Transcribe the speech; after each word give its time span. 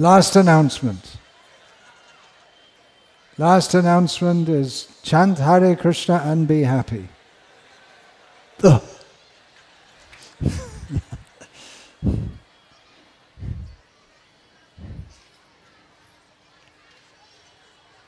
Last 0.00 0.36
announcement. 0.36 1.16
Last 3.36 3.74
announcement 3.74 4.48
is 4.48 4.86
chant 5.02 5.38
Hare 5.38 5.74
Krishna 5.74 6.22
and 6.24 6.46
be 6.46 6.62
happy. 6.62 7.08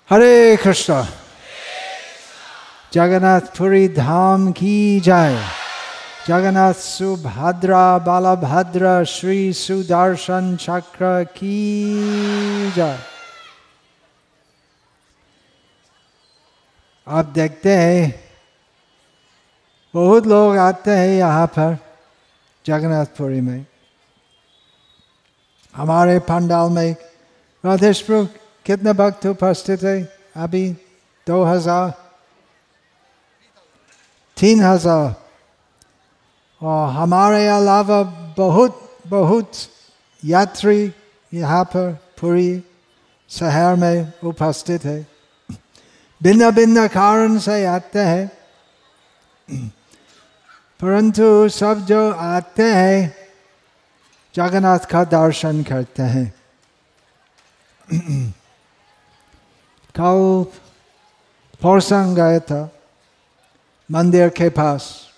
Hare 0.06 0.56
Krishna. 0.58 1.08
Jagannath 2.92 3.52
Puri 3.52 3.88
Dham 3.88 4.54
ki 4.54 5.00
jai. 5.00 5.59
Jagannath 6.26 6.76
Subhadra 6.76 7.98
Balabhadra 8.04 9.04
Shri 9.08 9.52
Sudarshan 9.52 10.56
चक्र 10.60 11.24
की 11.32 12.72
jai. 12.76 12.96
आप 17.06 17.24
देखते 17.34 17.74
हैं, 17.74 18.02
बहुत 19.94 20.26
लोग 20.26 20.56
आते 20.56 20.90
हैं 20.90 21.08
यहाँ 21.08 21.46
पर 21.56 21.76
जगन्नाथपुरी 22.66 23.40
में 23.40 23.64
हमारे 25.74 26.18
पंडाल 26.28 26.70
में 26.70 26.94
राधेशपुर 27.64 28.24
कितने 28.66 28.92
भक्त 28.92 29.26
उपस्थित 29.26 29.82
है 29.82 29.96
अभी 30.36 30.68
दो 31.26 31.42
हज़ार, 31.44 31.90
तीन 34.36 34.62
हज़ार 34.62 35.29
और 36.62 36.88
हमारे 36.88 37.48
अलावा 37.48 38.02
बहुत 38.38 38.98
बहुत 39.06 39.52
यात्री 40.24 40.92
यहाँ 41.34 41.64
पर 41.64 41.98
पूरी 42.20 42.64
शहर 43.28 43.76
में 43.76 44.12
उपस्थित 44.24 44.84
है। 44.84 45.06
भिन्न 46.22 46.50
भिन्न 46.50 46.88
कारण 46.88 47.38
से 47.38 47.64
आते 47.64 47.98
हैं। 47.98 48.30
परंतु 50.80 51.48
सब 51.48 51.86
जो 51.86 52.12
आते 52.12 52.62
हैं, 52.62 53.16
जगन्नाथ 54.34 54.78
का 54.78 55.04
दर्शन 55.04 55.62
करते 55.62 56.02
हैं। 56.02 56.34
कल 60.00 60.46
फौरसंग 61.62 62.16
गए 62.16 62.40
था, 62.40 62.70
मंदिर 63.90 64.28
के 64.28 64.48
पास। 64.48 65.09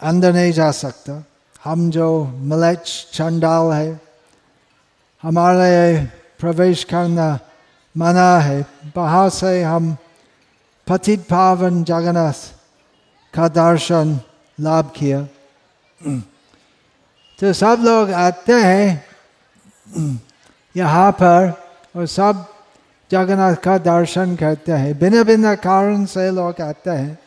अंदर 0.00 0.32
नहीं 0.32 0.52
जा 0.52 0.70
सकता। 0.70 1.24
हम 1.64 1.90
जो 1.90 2.24
मलेच, 2.24 3.10
चंडाल 3.12 3.72
है, 3.72 4.00
हमारे 5.22 6.04
प्रवेश 6.38 6.84
करना 6.84 7.38
मना 7.96 8.38
है। 8.38 8.60
बाहर 8.96 9.28
से 9.28 9.62
हम 9.62 9.96
पतित 10.86 11.20
पावन 11.20 11.82
जगन्नाथ 11.84 12.46
का 13.34 13.48
दर्शन, 13.48 14.20
लाभ 14.58 14.92
किया। 14.96 15.22
तो 17.38 17.52
सब 17.52 17.82
लोग 17.82 18.12
आते 18.12 18.52
हैं 18.52 19.04
यहाँ 20.74 21.10
पर 21.12 21.52
और 21.96 22.06
सब 22.06 22.46
जगन्नाथ 23.10 23.54
का 23.54 23.78
दर्शन 23.78 24.36
करते 24.36 24.72
हैं। 24.72 24.98
भिन्न 24.98 25.22
भिन्न 25.24 25.54
कारण 25.56 26.04
से 26.04 26.30
लोग 26.30 26.60
आते 26.60 26.90
हैं। 26.90 27.18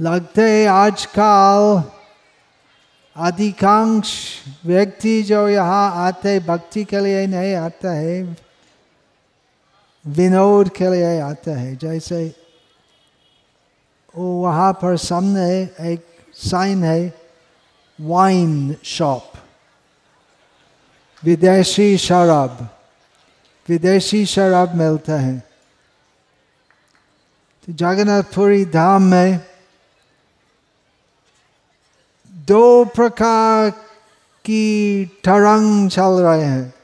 लगते 0.00 0.66
आजकल 0.66 1.82
अधिकांश 3.16 4.12
व्यक्ति 4.66 5.22
जो 5.22 5.48
यहाँ 5.48 6.06
आते 6.06 6.40
भक्ति 6.40 6.84
के 6.84 7.00
लिए 7.00 7.26
नहीं 7.26 7.54
आता 7.54 7.92
है 7.92 8.36
विनोद 10.06 10.68
के 10.68 10.90
लिए 10.90 11.20
आता 11.20 11.58
है 11.58 11.76
जैसे 11.76 12.34
वो 14.16 14.42
वहाँ 14.42 14.72
पर 14.72 14.96
सामने 14.96 15.50
एक 15.92 16.06
साइन 16.34 16.84
है 16.84 17.14
वाइन 18.00 18.76
शॉप 18.84 19.32
विदेशी 21.24 21.96
शराब 21.98 22.68
विदेशी 23.68 24.26
शराब 24.26 24.74
मिलता 24.74 25.20
है। 25.20 25.38
तो 27.62 27.72
जगन्नाथपुरी 27.72 28.64
धाम 28.64 29.02
में 29.02 29.49
दो 32.46 32.84
प्रकार 32.84 33.70
की 34.44 35.04
ठरंग 35.24 35.90
चल 35.90 36.20
रहे 36.20 36.42
हैं। 36.42 36.74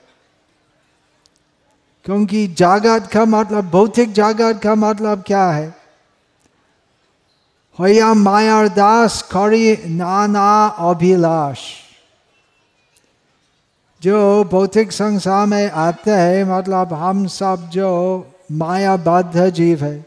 क्योंकि 2.04 2.48
जागत 2.48 3.06
का 3.12 3.24
मतलब 3.24 3.70
भौतिक 3.70 4.12
जागत 4.12 4.60
का 4.62 4.74
मतलब 4.74 5.22
क्या 5.22 5.50
है? 5.50 5.74
होया 7.78 8.14
मायार 8.14 8.68
दास 8.68 9.22
करी 9.22 9.76
नाना 9.86 10.66
अभिलाष। 10.66 11.58
जो 14.02 14.44
भौतिक 14.44 14.92
संसार 14.92 15.46
में 15.46 15.70
आते 15.70 16.10
हैं 16.10 16.44
मतलब 16.44 16.92
हम 16.92 17.26
सब 17.26 17.68
जो 17.68 17.90
मायाबद्ध 18.52 19.50
जीव 19.50 19.84
है, 19.84 20.06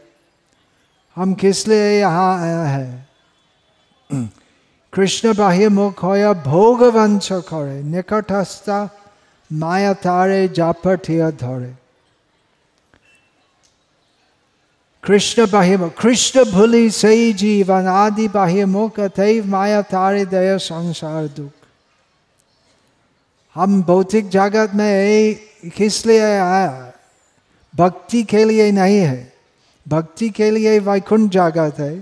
हम 1.16 1.34
किस 1.34 1.68
लिए 1.68 2.00
यहाँ 2.00 2.42
आया 2.42 2.62
है? 2.62 3.08
कृष्ण 4.92 5.34
बाह्य 5.34 5.68
मुख 5.68 6.02
होया 6.02 6.32
भोग 6.44 6.82
वंश 6.94 7.28
करे 7.48 7.82
निकटस्थ 7.90 8.70
माया 9.50 9.92
तारे 10.02 10.48
जापठिया 10.48 11.30
धरे 11.42 11.74
कृष्ण 15.04 15.46
बाह्य 15.52 15.76
मुख 15.76 15.94
कृष्ण 16.00 16.44
भूली 16.50 16.90
सही 16.90 17.32
जीवन 17.34 17.86
आदि 17.88 18.28
बाह्य 18.28 18.64
मुख 18.66 19.00
अतैव 19.00 19.46
माया 19.50 19.80
तारे 19.94 20.24
दया 20.26 20.56
संसार 20.60 21.26
दुख 21.38 21.52
हम 23.56 23.82
भौतिक 23.82 24.28
जगत 24.30 24.74
में 24.74 25.70
किस 25.76 26.04
लिए 26.06 26.36
आया 26.36 26.92
भक्ति 27.74 28.22
के 28.24 28.44
लिए 28.44 28.70
नहीं 28.72 28.98
है 28.98 29.32
भक्ति 29.86 30.30
के 30.30 30.50
लिए 30.50 30.78
वैकुंठ 30.78 31.30
जगत 31.30 31.78
है 31.80 31.92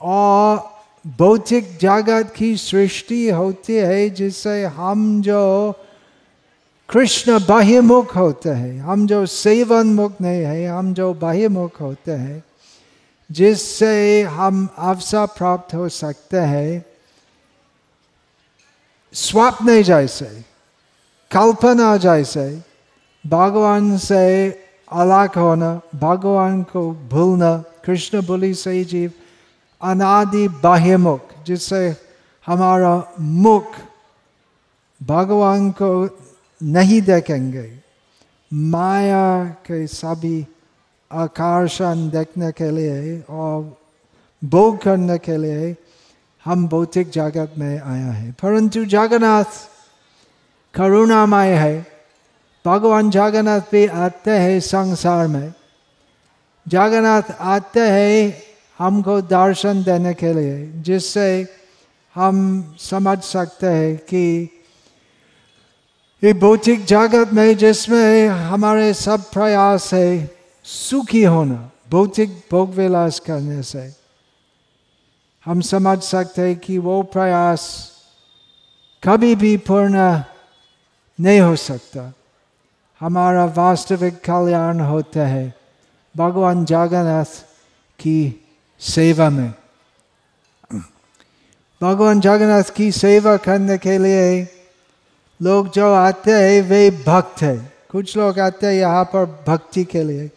और 0.00 0.73
भौतिक 1.06 1.78
जगत 1.78 2.32
की 2.36 2.56
सृष्टि 2.56 3.30
होती 3.30 3.74
है 3.74 4.10
जिससे 4.10 4.64
हम 4.64 5.22
जो 5.22 5.74
कृष्ण 6.88 7.38
बाह्यमुख 7.38 8.16
होते 8.16 8.48
हैं, 8.48 8.80
हम 8.80 9.06
जो 9.06 9.26
सेवन 9.26 9.86
मुख 9.86 10.12
नहीं 10.20 10.42
है, 10.42 10.68
हम 10.68 10.94
जो 10.94 11.14
बाह्यमुख 11.14 11.80
होते 11.80 12.12
हैं, 12.12 12.44
जिससे 13.32 14.22
हम 14.22 14.68
अवसर 14.78 15.26
प्राप्त 15.26 15.74
हो 15.74 15.88
सकते 15.88 16.36
हैं। 16.36 16.84
स्वप्न 19.12 19.82
जैसे, 19.82 20.44
कल्पना 21.30 21.96
जैसे, 21.96 22.62
भगवान 23.26 23.98
से 23.98 24.50
अलग 24.92 25.38
होना, 25.38 25.80
भगवान 25.94 26.62
को 26.62 26.90
भूलना, 26.90 27.64
कृष्ण 27.84 28.26
बोली 28.26 28.54
सही 28.54 28.84
जीव 28.84 29.12
अनादि 29.84 30.48
बाह्य 30.48 30.96
मुख, 30.96 31.20
जिससे 31.46 31.96
हमारा 32.46 33.12
मुख 33.20 33.66
भगवान 35.02 35.70
को 35.70 36.18
नहीं 36.62 37.02
देखेंगे। 37.02 37.80
माया 38.54 39.44
के 39.44 39.86
सभी 39.86 40.46
आकर्षण 41.12 42.10
देखने 42.10 42.52
के 42.52 42.70
लिए 42.70 43.24
और 43.30 43.78
भोग 44.44 44.82
करने 44.82 45.18
के 45.18 45.36
लिए 45.36 45.76
हम 46.44 46.68
भौतिक 46.68 47.10
जगत 47.10 47.54
में 47.58 47.80
आया 47.80 48.06
है। 48.06 48.32
परंतु 48.32 48.84
जगन्नाथ 48.84 49.44
करुणामय 50.74 51.50
है। 51.50 51.86
भगवान 52.66 53.10
जगन्नाथ 53.10 53.60
भी 53.60 53.86
आते 53.86 54.30
हैं 54.30 54.60
संसार 54.60 55.28
में। 55.28 55.54
जगन्नाथ 56.68 57.22
आते 57.40 57.80
हैं 57.80 58.43
हमको 58.78 59.20
दर्शन 59.20 59.82
देने 59.82 60.14
के 60.14 60.32
लिए, 60.32 60.66
जिससे 60.82 61.46
हम 62.14 62.76
समझ 62.80 63.18
सकते 63.22 63.66
हैं 63.66 63.96
कि 63.98 64.50
ये 66.22 66.32
भौतिक 66.32 66.84
जगत 66.84 67.32
में 67.32 67.56
जिसमें 67.56 68.28
हमारे 68.28 68.92
सब 68.94 69.30
प्रयास 69.30 69.92
है, 69.94 70.30
सुखी 70.64 71.22
होना, 71.22 71.70
भौतिक 71.90 72.30
भोग 72.50 72.74
विलास 72.74 73.18
करने 73.20 73.62
से, 73.62 73.92
हम 75.46 75.60
समझ 75.60 75.98
सकते 76.02 76.42
हैं 76.42 76.56
कि 76.58 76.78
वो 76.78 77.02
प्रयास 77.02 77.66
कभी 79.02 79.34
भी 79.34 79.56
पूर्ण 79.56 80.22
नहीं 81.18 81.40
हो 81.40 81.56
सकता। 81.56 82.12
हमारा 83.00 83.44
वास्तविक 83.46 84.14
कल्याण 84.24 84.80
होता 84.80 85.26
है, 85.26 85.54
भगवान 86.14 86.64
जगन्नाथ 86.64 87.42
की 87.98 88.43
सेवा 88.80 89.28
में 89.30 89.52
भगवान 91.80 92.20
जगन्नाथ 92.20 92.70
की 92.76 92.90
सेवा 92.92 93.36
करने 93.36 93.76
के 93.78 93.96
लिए 93.98 94.26
लोग 95.40 95.72
जो 95.72 95.92
आते 95.94 96.32
हैं 96.32 96.60
वे 96.62 96.90
भक्त 97.06 97.42
है 97.42 97.56
कुछ 97.90 98.16
लोग 98.16 98.38
आते 98.40 98.66
हैं 98.66 98.74
यहाँ 98.74 99.04
पर 99.04 99.24
भक्ति 99.46 99.84
के 99.84 100.02
लिए 100.02 100.30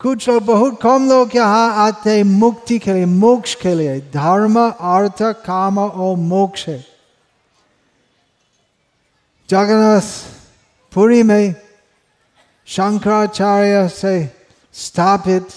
कुछ 0.00 0.28
लोग 0.28 0.44
बहुत 0.44 0.78
कम 0.82 1.08
लोग 1.08 1.36
यहाँ 1.36 1.86
आते 1.86 2.10
हैं 2.10 2.24
मुक्ति 2.24 2.78
के 2.78 2.92
लिए 2.92 3.04
मोक्ष 3.06 3.54
के 3.54 3.74
लिए 3.74 3.98
धर्म 4.14 4.58
अर्थ 4.60 5.22
काम 5.46 5.78
और 5.78 6.16
मोक्ष 6.16 6.68
है 6.68 6.84
जगन्नाथ 9.48 10.08
पुरी 10.92 11.22
में 11.22 11.54
शंकराचार्य 12.68 13.88
से 13.90 14.14
स्थापित 14.74 15.48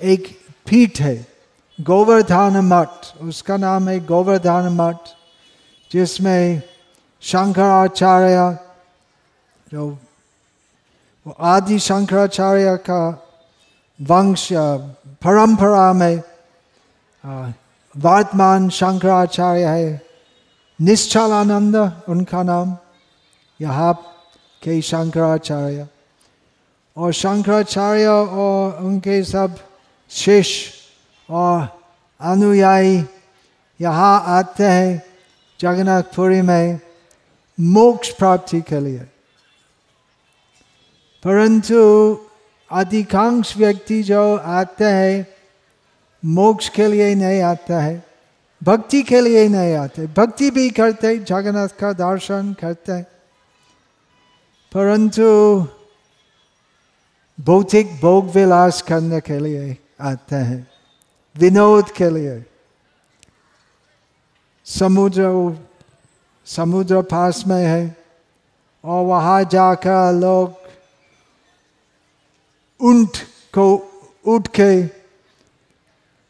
एक 0.00 0.26
पीठ 0.66 1.00
है, 1.00 1.16
गोवर्धन 1.78 2.60
मठ, 2.64 2.88
उसका 3.22 3.56
नाम 3.56 3.88
है 3.88 3.98
गोवर्धन 4.06 4.68
मठ, 4.72 4.96
जिसमें 5.90 6.62
शंकराचार्य, 7.22 8.58
जो 9.68 9.88
वो 11.26 11.36
आदि 11.40 11.78
शंकराचार्य 11.78 12.76
का 12.86 13.02
वंश, 14.00 14.48
परंपरा 15.22 15.92
में 15.92 16.22
वर्तमान 17.94 18.68
शंकराचार्य 18.68 19.66
है, 19.66 20.00
निश्चलानंद 20.78 21.76
उनका 22.08 22.42
नाम, 22.42 22.76
यहाँ 23.60 23.92
के 24.62 24.80
शंकराचार्य। 24.82 25.86
और 26.96 27.12
शंकराचार्य 27.12 28.06
और 28.06 28.82
उनके 28.84 29.22
सब 29.24 29.56
शिष्य 30.10 31.34
और 31.34 31.68
अनुयायी 32.20 33.04
यहाँ 33.80 34.24
आते 34.26 34.64
हैं 34.64 35.02
जगन्नाथपुरी 35.60 36.42
में 36.42 36.80
मोक्ष 37.60 38.10
प्राप्ति 38.10 38.60
के 38.60 38.80
लिए। 38.80 38.98
परंतु 41.24 41.78
अधिकांश 42.70 43.56
व्यक्ति 43.56 44.02
जो 44.02 44.36
आते 44.36 44.84
हैं, 44.84 45.26
मोक्ष 46.22 46.68
के 46.68 46.86
लिए 46.86 47.14
नहीं 47.14 47.40
आता 47.42 47.80
है, 47.80 48.02
भक्ति 48.62 49.02
के 49.02 49.20
लिए 49.20 49.48
नहीं 49.48 49.74
आते 49.74 50.06
भक्ति 50.06 50.50
भी 50.50 50.70
करते 50.70 51.16
जगन्नाथ 51.18 51.68
का 51.68 51.92
दर्शन 51.92 52.52
करते 52.60 53.00
परंतु 54.72 55.24
भौतिक 57.38 57.94
भोग 58.00 58.30
विलास 58.30 58.82
करने 58.82 59.20
के 59.20 59.38
लिए 59.38 59.76
आते 60.00 60.36
हैं। 60.36 60.66
विनोद 61.36 61.90
के 61.90 62.10
लिए। 62.10 62.44
समुद्र 64.64 65.58
समुद्र 66.46 67.02
पास 67.02 67.44
में 67.46 67.66
है 67.66 67.96
और 68.84 69.04
वहाँ 69.04 69.44
जाकर 69.44 70.12
लोग 70.12 70.54
ऊँट 72.80 73.16
को 73.54 73.66
उठ 74.26 74.48
के 74.48 74.84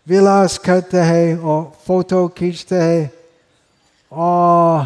विलास 0.07 0.59
करते 0.59 0.99
हैं 0.99 1.39
और 1.39 1.73
फ़ोटो 1.87 2.29
खींचते 2.29 2.77
हैं 2.77 3.11
और 4.13 4.85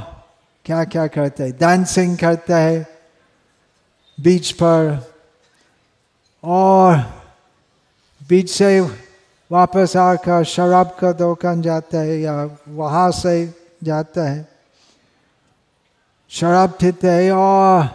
क्या 0.65 0.85
क्या 0.85 1.07
करते 1.07 1.43
हैं। 1.43 1.59
डांसिंग 1.59 2.19
करते 2.19 2.53
हैं 2.53 2.87
बीच 4.21 4.53
पर 4.53 5.13
और 6.45 7.18
बीच 8.29 8.51
से 8.51 8.81
वापस 9.53 9.97
आकर 9.97 10.45
शराब 10.45 10.97
का 11.01 11.13
दुकान 11.13 11.63
जाता 11.63 11.99
है 11.99 12.21
या 12.21 12.51
वहाँ 12.69 13.11
से 13.11 13.55
जाता 13.85 14.31
है। 14.31 14.49
शराब 16.29 16.71
पीते 16.71 17.11
है 17.11 17.33
और 17.33 17.89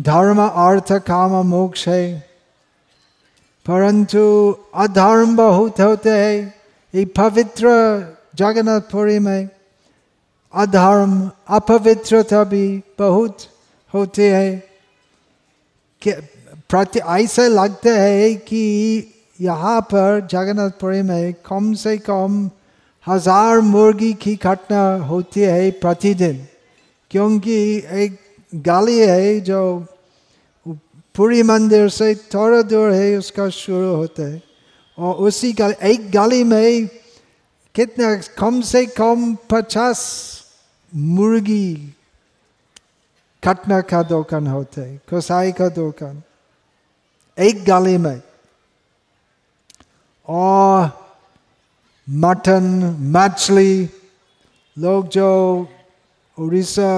धर्म 0.00 0.42
अर्थ 0.42 0.92
काम 0.92 1.30
मोक्ष 1.30 1.88
है। 1.88 2.20
परंतु 3.66 4.54
अधर्म 4.74 5.36
बहुत 5.36 5.80
होते 5.80 6.10
हैं 6.10 6.54
ये 6.94 7.04
पवित्र 7.04 7.68
जगन्नाथपुरी 8.34 9.18
में। 9.18 9.48
अधर्म, 10.54 11.30
अपवित्रता 11.48 12.44
भी 12.44 12.82
बहुत 12.98 13.38
होती 13.94 14.22
हैं। 14.22 14.67
प्रति 16.02 16.98
ऐसे 16.98 17.48
लगते 17.48 17.90
है 17.90 18.34
कि 18.34 19.14
यहाँ 19.40 19.80
पर 19.82 20.26
जगन्नाथपुरी 20.30 21.02
में 21.02 21.34
कम 21.46 21.72
से 21.74 21.96
कम 22.00 22.50
हज़ार 23.06 23.60
मुर्गी 23.62 24.12
की 24.14 24.34
घटना 24.36 24.82
होती 25.06 25.40
है 25.40 25.70
प्रतिदिन, 25.80 26.46
क्योंकि 27.10 27.56
एक 27.94 28.18
गाली 28.66 28.98
है 28.98 29.40
जो 29.40 29.62
पूरी 31.14 31.42
मंदिर 31.42 31.88
से 31.88 32.14
थोड़ा 32.34 32.62
दूर 32.62 32.92
है, 32.92 33.16
उसका 33.18 33.48
शुरू 33.50 33.94
होता 33.96 34.22
है। 34.22 34.42
और 34.98 35.14
उसी 35.26 35.52
का 35.52 35.68
एक 35.82 36.10
गली 36.10 36.42
में 36.44 36.86
कितना 37.74 38.14
कम 38.38 38.60
से 38.62 38.84
कम 38.88 39.34
पचास 39.50 40.00
मुर्गी 40.92 41.94
कटना 43.42 43.80
का 43.80 44.02
दुकान 44.02 44.46
होता 44.46 44.82
कसाई 45.08 45.52
का 45.52 45.68
दुकान 45.68 46.22
एक 47.38 47.64
गली 47.64 47.96
में 47.98 48.20
और 50.28 50.90
मटन 52.08 52.64
मछली 53.14 53.88
लोग 54.76 55.08
जो 55.08 55.28
उड़ीसा 56.38 56.90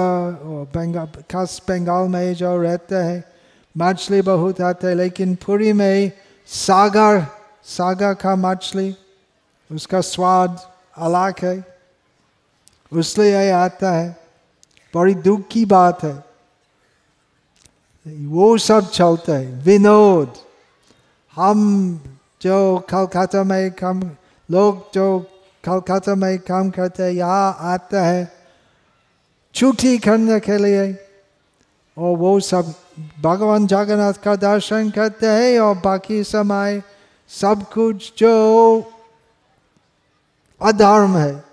और 0.45 0.65
बंगाल 0.75 1.21
खास 1.31 1.61
बंगाल 1.69 2.07
में 2.07 2.33
जो 2.33 2.55
रहते 2.61 2.95
हैं 2.95 3.23
मछली 3.75 4.21
बहुत 4.21 4.61
आते 4.61 4.87
हैं 4.87 4.95
लेकिन 4.95 5.35
पूरी 5.35 5.71
में 5.73 6.11
सागर 6.49 7.25
सागर 7.67 8.13
का 8.13 8.35
मछली 8.35 8.95
उसका 9.69 10.01
स्वाद 10.01 10.59
अलग 10.97 11.43
है 11.43 11.55
उसलिए 12.91 13.49
आता 13.51 13.91
है 13.91 14.09
बड़ी 14.93 15.13
दुख 15.21 15.47
की 15.47 15.65
बात 15.65 16.03
है 16.03 16.30
वो 18.05 18.57
सब 18.57 18.89
चलता 18.89 19.33
विनोद 19.63 20.33
हम 21.37 21.59
जो 22.41 22.77
कलकत्ता 22.89 23.43
में 23.43 23.71
काम 23.71 24.01
लोग 24.49 24.89
जो 24.93 25.07
कलकत्ता 25.63 26.15
में 26.15 26.37
काम 26.39 26.69
करते 26.69 27.03
हैं 27.03 27.11
यहाँ 27.11 27.57
आते 27.73 27.97
हैं 27.97 28.31
छुट्टी 29.55 29.97
करने 29.97 30.39
के 30.39 30.57
लिए 30.57 30.91
और 31.97 32.17
वो 32.17 32.39
सब 32.39 32.73
भगवान 33.21 33.67
जगन्नाथ 33.67 34.13
का 34.23 34.35
दर्शन 34.35 34.89
करते 34.91 35.27
हैं 35.27 35.59
और 35.59 35.77
बाकी 35.77 36.23
समय 36.23 36.81
सब 37.29 37.63
कुछ 37.73 38.11
जो 38.17 38.33
अधर्म 40.61 41.17
है 41.17 41.43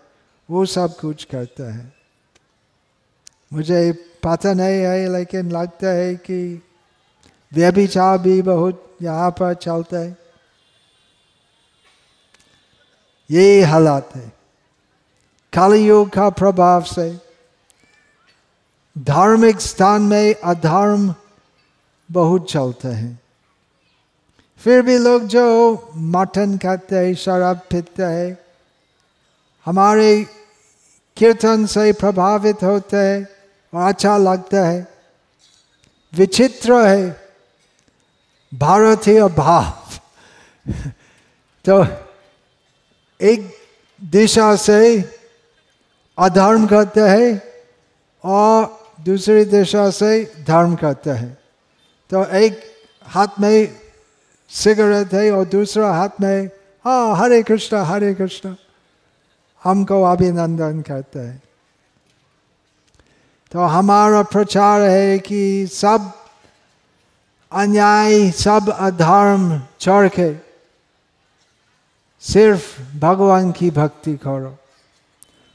वो 0.48 0.64
सब 0.66 0.96
कुछ 0.96 1.24
करते 1.24 1.62
हैं 1.62 1.92
मुझे 3.52 4.07
पता 4.22 4.52
नहीं 4.52 4.80
है 4.80 5.12
लेकिन 5.12 5.50
लगता 5.50 5.88
है 5.88 6.14
कि 6.14 6.62
व्यभिचार 7.54 8.18
भी 8.18 8.42
बहुत 8.42 8.96
यहाँ 9.02 9.30
पर 9.30 9.54
चलता 9.54 9.98
है। 9.98 10.16
ये 13.30 13.62
हालात 13.62 14.16
है। 14.16 14.32
कलयुग 15.52 16.10
का 16.10 16.30
प्रभाव 16.30 16.82
से 16.82 17.20
धार्मिक 18.98 19.60
स्थान 19.60 20.02
में 20.02 20.34
अधर्म 20.34 21.14
बहुत 22.12 22.50
चलते 22.50 22.88
हैं। 22.88 23.20
फिर 24.56 24.82
भी 24.82 24.98
लोग 24.98 25.22
जो 25.22 25.46
मटन 25.96 26.58
खाते 26.58 26.96
हैं, 26.96 27.14
शराब 27.14 27.56
पीते 27.56 28.02
हैं, 28.02 28.38
हमारे 29.66 30.26
कीर्तन 31.16 31.66
से 31.66 31.92
प्रभावित 31.92 32.62
होते 32.62 32.96
हैं। 32.96 33.37
अच्छा 33.76 34.16
लगता 34.16 34.68
है। 34.68 34.88
विचित्र 36.14 36.86
है। 36.88 37.28
भारतीय 38.54 39.22
भाव। 39.24 39.72
तो 41.64 41.86
एक 43.20 43.54
दिशा 44.04 44.56
से 44.56 45.10
अधर्म 46.18 46.66
करते 46.66 47.00
हैं 47.00 47.42
और 48.24 48.88
दूसरी 49.00 49.44
दिशा 49.44 49.90
से 49.90 50.32
धर्म 50.46 50.74
करते 50.74 51.10
हैं। 51.10 51.38
तो 52.10 52.24
एक 52.24 52.60
हाथ 53.04 53.28
में 53.40 53.80
सिगरेट 54.48 55.14
है 55.14 55.32
और 55.32 55.44
दूसरा 55.44 55.92
हाथ 55.92 56.08
में 56.20 56.46
हाँ 56.84 57.16
हरे 57.16 57.42
कृष्ण 57.42 57.76
हरे 57.76 58.14
कृष्ण। 58.14 58.54
हमको 59.64 60.02
अभिनंदन 60.02 60.82
करते 60.82 61.18
हैं। 61.18 61.42
तो 63.52 63.64
हमारा 63.66 64.22
प्रचार 64.22 64.82
है 64.82 65.18
कि 65.18 65.66
सब 65.66 66.12
अन्याय, 67.52 68.30
सब 68.30 68.68
अधर्म 68.70 69.60
छोड़ 69.80 70.08
के 70.08 70.32
सिर्फ़ 72.22 72.98
भगवान 73.00 73.52
की 73.52 73.70
भक्ति 73.70 74.14
करो। 74.16 74.54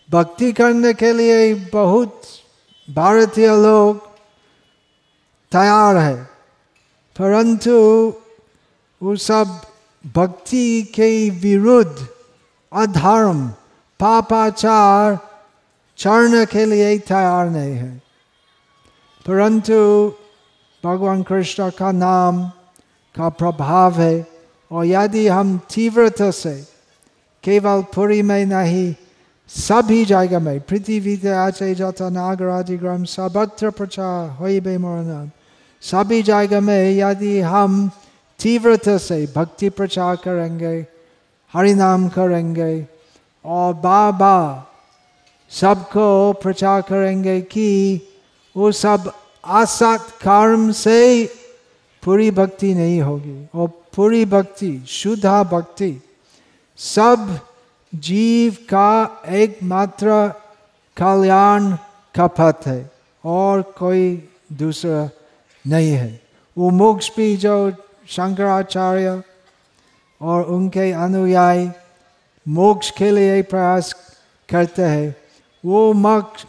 भक्ति 0.09 0.51
करने 0.53 0.93
के 0.93 1.11
लिए 1.13 1.53
बहुत 1.73 2.21
भारतीय 2.87 3.47
लोग 3.57 3.97
तैयार 5.51 5.97
है, 5.97 6.15
परंतु 7.15 7.73
वो 9.01 9.15
सब 9.17 9.61
भक्ति 10.15 10.81
के 10.95 11.29
विरुद्ध 11.29 12.07
अधर्म, 12.71 13.47
पापाचार 13.99 15.17
चढ़ने 15.99 16.45
के 16.45 16.65
लिए 16.65 16.97
तैयार 16.99 17.49
नहीं 17.49 17.75
है 17.75 17.91
परंतु 19.25 19.75
भगवान 20.83 21.21
कृष्ण 21.23 21.69
का 21.69 21.91
नाम 21.91 22.43
का 23.15 23.29
प्रभाव 23.31 24.01
है 24.01 24.25
और 24.71 24.85
यदि 24.85 25.27
हम 25.27 25.57
तीव्रता 25.73 26.29
से 26.31 26.55
केवल 27.43 27.81
पुरी 27.93 28.21
में 28.21 28.45
नहीं 28.45 28.93
सभी 29.49 30.03
जगह 30.05 30.39
में 30.39 30.59
पृथ्वी 30.59 31.15
आचे 31.27 31.73
जता 31.75 32.09
नागराजी 32.09 32.77
ग्राम 32.77 33.03
सर्वत्र 33.05 33.69
प्रचार 33.69 34.29
हो 34.39 34.47
बे 34.63 34.77
मरण 34.77 35.29
सभी 35.83 36.21
जगह 36.23 36.61
में 36.61 36.91
यदि 36.91 37.39
हम 37.41 37.89
तीव्रता 38.39 38.97
से 38.97 39.25
भक्ति 39.35 39.69
प्रचार 39.69 40.15
करेंगे 40.23 40.75
हरिनाम 41.53 42.07
करेंगे 42.09 42.73
और 43.45 43.73
बाबा 43.83 44.35
सबको 45.53 46.07
प्रचार 46.43 46.81
करेंगे 46.81 47.39
कि 47.41 47.69
वो 48.55 48.71
सब 48.71 49.11
असत 49.43 50.07
कर्म 50.21 50.71
से 50.71 51.03
पूरी 52.03 52.29
भक्ति 52.31 52.73
नहीं 52.73 52.99
होगी 53.01 53.37
और 53.55 53.67
पूरी 53.95 54.23
भक्ति 54.25 54.71
शुद्धा 54.87 55.43
भक्ति 55.43 55.95
सब 56.79 57.39
जीव 57.93 58.53
का 58.69 59.21
एकमात्र 59.33 60.27
कल्याण 60.97 61.71
का 62.15 62.27
पथ 62.39 62.67
है 62.67 62.91
और 63.23 63.61
कोई 63.77 64.11
दूसरा 64.53 65.09
नहीं 65.65 65.91
है 65.91 66.19
वो 66.57 66.69
मोक्ष 66.71 67.09
भी 67.15 67.35
जो 67.37 67.55
शंकराचार्य 68.09 69.21
और 70.21 70.43
उनके 70.45 70.91
अनुयायी 70.91 71.69
मोक्ष 72.45 72.89
के 72.91 73.11
लिए 73.11 73.41
प्रयास 73.43 73.93
करते 74.49 74.81
हैं 74.81 75.22
वो 75.65 75.93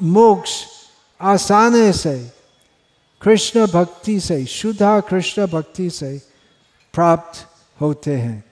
मोक्ष 0.02 0.64
आसानी 1.20 1.92
से, 1.92 2.32
कृष्ण 3.22 3.66
भक्ति 3.66 4.20
से, 4.20 4.44
शुद्धा 4.46 5.00
कृष्ण 5.00 5.46
भक्ति 5.46 5.90
से 5.90 6.18
प्राप्त 6.94 7.46
होते 7.80 8.14
हैं। 8.14 8.44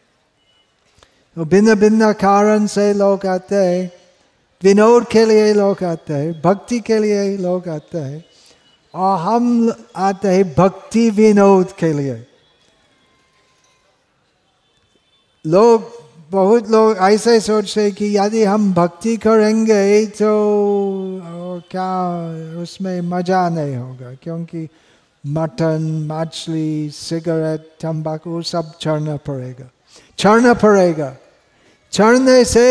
तो 1.37 1.45
भिन्न 1.45 1.75
भिन्न 1.75 2.12
कारण 2.12 2.66
से 2.66 2.92
लोग 2.95 3.26
आते 3.26 3.57
हैं, 3.57 3.90
विनोद 4.62 5.07
के 5.07 5.25
लिए 5.25 5.52
लोग 5.54 5.85
आते 5.85 6.14
हैं, 6.14 6.40
भक्ति 6.42 6.81
के 6.81 6.99
लिए 6.99 7.37
लोग 7.37 7.69
आते 7.69 7.99
हैं, 7.99 8.25
और 8.95 9.19
हम 9.19 9.73
आते 9.97 10.28
हैं 10.28 10.54
भक्ति 10.54 11.11
विनोद 11.11 11.73
के 11.73 11.92
लिए। 11.92 12.26
लोग 15.47 16.01
बहुत 16.33 16.71
लोग 16.71 16.97
ऐसे 17.03 17.41
सोचते 17.41 17.91
कि 17.93 18.07
यदि 18.17 18.43
हम 18.45 18.73
भक्ति 18.75 19.17
करेंगे 19.17 20.07
तो 20.07 20.29
क्या 21.71 21.93
उसमें 22.62 23.01
मज़ा 23.03 23.49
नहीं 23.49 23.77
होगा, 23.77 24.12
क्योंकि 24.23 24.69
मटन, 25.25 25.83
मछली, 26.11 26.91
सिगरेट 26.91 27.69
तम्बाकू 27.81 28.41
सब 28.43 28.73
छोड़ना 28.81 29.17
पड़ेगा। 29.29 29.69
छोड़ना 30.19 30.55
पड़ेगा। 30.55 31.15
छोड़ने 31.93 32.45
से 32.45 32.67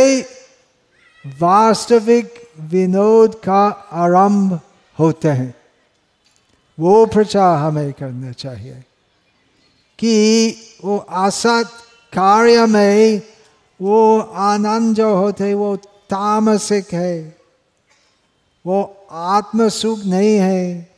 वास्तविक 1.25 2.33
विनोद 2.71 3.35
का 3.45 3.63
आरंभ 4.03 4.59
होते 4.97 5.29
हैं। 5.29 5.53
वो 6.77 7.05
प्रचार 7.05 7.57
हमें 7.57 7.91
करना 7.93 8.31
चाहिए 8.33 8.83
कि 9.99 10.55
वो 10.83 10.97
असत 10.97 11.69
कार्य 12.13 12.65
में 12.65 13.21
वो 13.81 14.19
आनंद 14.19 14.95
जो 14.95 15.15
होते 15.15 15.53
वो 15.53 15.75
तामसिक 16.09 16.93
है। 16.93 17.37
वो 18.65 19.07
आत्म 19.11 19.69
सुख 19.69 19.99
नहीं 19.99 20.37
है। 20.37 20.91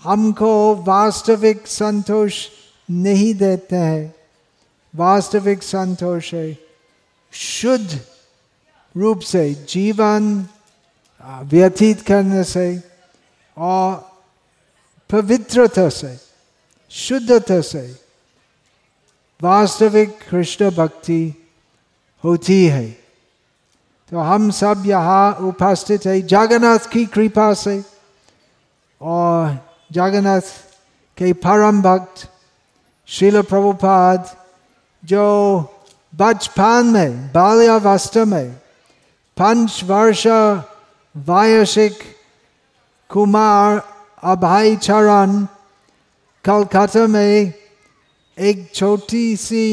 हमको 0.00 0.74
वास्तविक 0.76 1.66
संतोष 1.66 2.46
नहीं 2.90 3.34
देते 3.34 3.76
हैं। 3.76 4.14
वास्तविक 4.96 5.62
संतोष 5.62 6.34
है 6.34 6.58
शुद्ध 7.32 8.00
रूप 8.96 9.20
से 9.20 9.54
जीवन 9.54 10.46
व्यतीत 11.22 12.00
करने 12.00 12.44
से 12.44 12.82
और 13.56 14.10
पवित्रता 15.10 15.88
से, 15.88 16.18
शुद्धता 16.90 17.60
से। 17.60 18.00
वास्तविक 19.42 20.18
कृष्ण 20.30 20.70
भक्ति 20.70 21.39
होती 22.24 22.64
है 22.66 22.84
तो 24.12 24.18
हम 24.18 24.50
सब 24.50 24.82
यहाँ 24.86 25.32
उपस्थित 25.48 26.06
है 26.06 26.20
जगन्नाथ 26.22 26.88
की 26.92 27.04
कृपा 27.06 27.52
से 27.54 27.82
और 29.00 29.58
जगन्नाथ 29.92 30.48
के 31.18 31.32
परम 31.44 31.82
भक्त 31.82 32.28
शिल 33.08 33.40
प्रभुपाद 33.42 34.30
जो 35.02 35.26
बचपन 36.12 36.86
में 36.94 37.26
बाल्यावस्था 37.32 38.24
में 38.24 38.50
पंच 39.36 39.80
वर्ष 39.84 40.26
वायसिक 41.14 41.98
कुमार 43.10 43.82
अभय 44.24 44.76
चरण 44.76 45.44
कलकत्ता 46.44 47.06
में 47.06 47.52
एक 48.38 48.70
छोटी 48.74 49.24
सी 49.36 49.64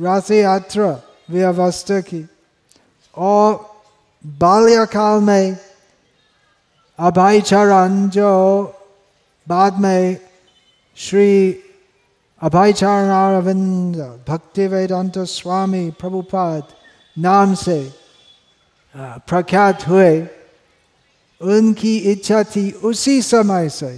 राशि 0.00 0.40
यात्रा 0.42 0.90
व्यवस्था 1.28 2.00
की 2.00 2.24
और 3.14 3.54
बाल्यकाल 4.24 5.20
में 5.20 5.56
अभय 6.98 7.40
चरण 7.40 8.08
जो 8.08 8.32
बाद 9.46 9.78
में 9.80 10.16
श्री 10.98 11.28
अभय 12.42 12.72
चरण 12.72 13.10
अरविंद 13.10 13.96
भक्ति 14.28 14.66
वेदांत 14.66 15.18
स्वामी 15.28 15.90
प्रभुपाद 16.00 16.72
नाम 17.16 17.54
से 17.54 17.80
प्रख्यात 19.28 19.86
हुए 19.88 20.10
उनकी 21.40 21.96
इच्छा 22.12 22.42
थी 22.42 22.70
उसी 22.84 23.20
समय 23.22 23.68
से 23.68 23.96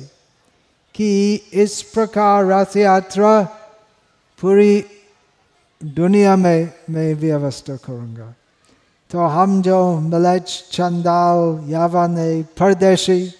कि 0.95 1.35
इस 1.63 1.81
प्रकार 1.95 2.45
रथ 2.47 2.77
यात्रा 2.77 3.41
पूरी 4.41 4.79
दुनिया 5.81 6.37
में 6.37 6.73
मैं 6.91 7.15
व्यवस्था 7.15 7.77
करूँगा। 7.77 8.35
तो 9.11 9.19
हम 9.19 9.63
जो 9.63 10.01
मलच, 10.01 10.69
चंदाल, 10.73 11.71
यावाने, 11.71 12.43
परदेशी, 12.43 13.33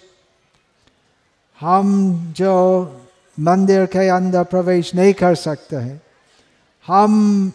हम 1.59 1.87
जो 2.37 2.55
मंदिर 3.39 3.85
के 3.85 4.07
अंदर 4.09 4.43
प्रवेश 4.43 4.95
नहीं 4.95 5.13
कर 5.13 5.35
सकते 5.35 5.75
हैं, 5.75 6.01
हम 6.87 7.51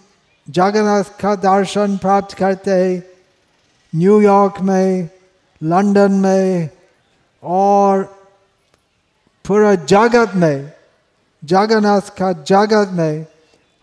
जगन्नाथ 0.51 1.19
का 1.21 1.35
दर्शन 1.35 1.97
प्राप्त 1.97 2.37
करते 2.37 2.71
हैं 2.71 3.03
न्यूयॉर्क 3.95 4.61
में, 4.61 5.09
लंदन 5.63 6.13
में, 6.13 6.69
और 7.43 8.03
पूरा 9.45 9.75
जगत 9.75 10.33
में, 10.37 10.73
जगन्नाथ 11.45 12.01
का 12.01 12.33
जगत 12.33 12.91
में 12.93 13.27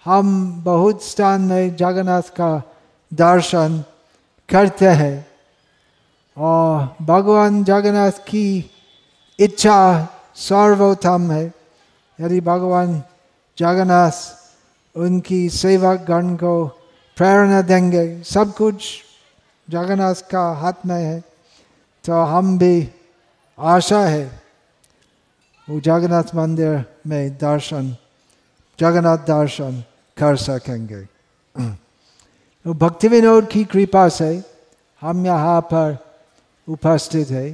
हम 0.06 0.28
बहुत 0.64 1.04
स्थान 1.04 1.42
में 1.42 1.76
जगन्नाथ 1.76 2.30
का 2.38 2.52
दर्शन 3.12 3.84
करते 4.50 4.88
हैं। 4.88 5.28
और 6.38 6.96
भगवान 7.06 7.64
जगन्नाथ 7.64 8.20
की 8.28 8.72
इच्छा 9.40 10.08
सर्वोत्तम 10.36 11.32
है। 11.32 11.46
यदि 12.20 12.40
भगवान 12.42 13.02
जगन्नाथ 13.58 14.12
उनकी 14.96 15.50
सेवक 15.50 16.06
गण 16.08 16.36
को 16.36 16.66
प्रेरणा 17.18 17.62
देंगे, 17.62 18.22
सब 18.24 18.54
कुछ 18.54 18.84
जगन्नाथ 19.68 20.16
का 20.32 20.44
हाथ 20.54 20.86
में 20.86 21.04
है 21.04 21.20
तो 22.06 22.22
हम 22.24 22.58
भी 22.58 22.90
आशा 23.60 24.00
है। 24.06 24.26
वो 25.68 25.80
जगन्नाथ 25.80 26.36
मंदिर 26.36 26.84
में 27.08 27.38
दर्शन, 27.38 27.96
जगन्नाथ 28.80 29.18
दर्शन 29.28 29.84
कर 30.22 30.36
सकेंगे 30.40 31.02
तो 32.66 32.74
भक्ति 32.76 33.08
विनोद 33.08 33.48
की 33.48 33.64
कृपा 33.66 34.08
से 34.12 34.32
हम 35.02 35.26
यहाँ 35.26 35.60
पर 35.64 35.98
उपस्थित 36.68 37.30
है 37.30 37.50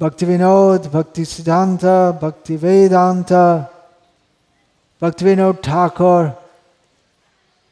भक्ति 0.00 0.26
विनोद 0.26 0.86
भक्ति 0.92 1.24
सिद्धांत 1.24 1.84
भक्ति 2.22 2.56
वेदांत 2.56 3.32
भक्ति 5.02 5.24
विनोद 5.24 5.56
ठाकुर 5.64 6.30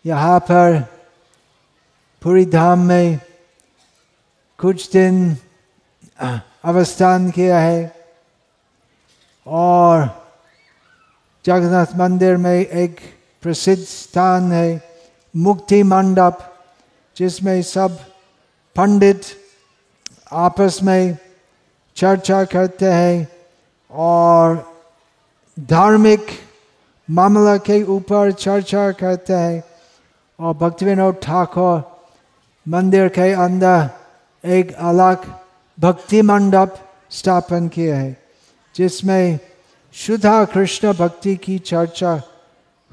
यहाँ 0.04 0.38
पर 0.40 0.80
पूरी 2.22 2.44
धाम 2.48 2.86
में 2.86 3.18
कुछ 4.58 4.90
दिन 4.92 5.36
अवस्थान 6.64 7.30
किया 7.30 7.58
है 7.58 7.80
और 9.46 10.06
जगन्नाथ 11.44 11.96
मंदिर 11.96 12.36
में 12.36 12.54
एक 12.54 13.00
प्रसिद्ध 13.42 13.82
स्थान 13.82 14.52
है 14.52 14.68
मुक्ति 15.34 15.82
मंडप 15.82 16.38
जिसमें 17.16 17.60
सब 17.62 17.98
पंडित 18.76 19.24
आपस 20.44 20.78
में 20.82 21.16
चर्चा 21.96 22.42
करते 22.44 22.86
हैं 22.86 23.26
और 23.90 24.56
धार्मिक 25.56 26.26
मामला 27.08 27.56
के 27.66 27.82
ऊपर 27.90 28.32
चर्चा 28.32 28.90
करते 28.92 29.32
हैं 29.34 29.62
और 30.38 30.54
भक्ति 30.56 30.84
विनोद 30.84 31.20
ठाकुर 31.22 31.82
मंदिर 32.66 33.08
के 33.08 33.30
अंदर 33.40 33.88
एक 34.44 34.72
अलग 34.82 35.32
भक्ति 35.78 36.22
मंडप 36.22 36.78
स्थापन 37.12 37.68
किया 37.68 37.96
है 37.96 38.16
जिसमें 38.74 39.38
शुद्धा 39.94 40.44
कृष्ण 40.44 40.92
भक्ति 40.92 41.36
की 41.36 41.58
चर्चा 41.58 42.22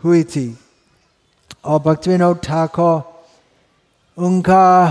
हुई 0.03 0.23
थी। 0.23 0.59
और 1.65 1.79
भक्ति 1.79 2.09
विनोद 2.09 2.37
ठाकुर, 2.37 3.23
उनका 4.17 4.89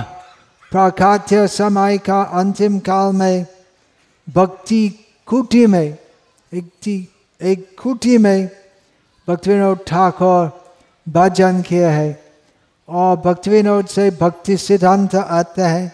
प्राकात्य 0.70 1.48
समय 1.48 1.98
का 1.98 2.22
अंतिम 2.22 2.78
काल 2.78 3.12
में, 3.12 3.46
भक्ति 4.34 5.06
कुटी 5.26 5.66
में, 5.66 5.98
एक 6.54 7.08
एक 7.42 7.76
कुटी 7.82 8.18
में 8.18 8.50
भक्ति 9.28 9.50
विनोद 9.50 9.78
ठाकुर 9.86 10.72
भजन 11.08 11.62
किया 11.62 11.90
है। 11.90 12.24
और 12.88 13.16
भक्ति 13.16 13.50
विनोद 13.50 13.86
से 13.86 14.10
भक्ति 14.10 14.56
सिद्धांत 14.56 15.14
आते 15.14 15.62
हैं। 15.62 15.92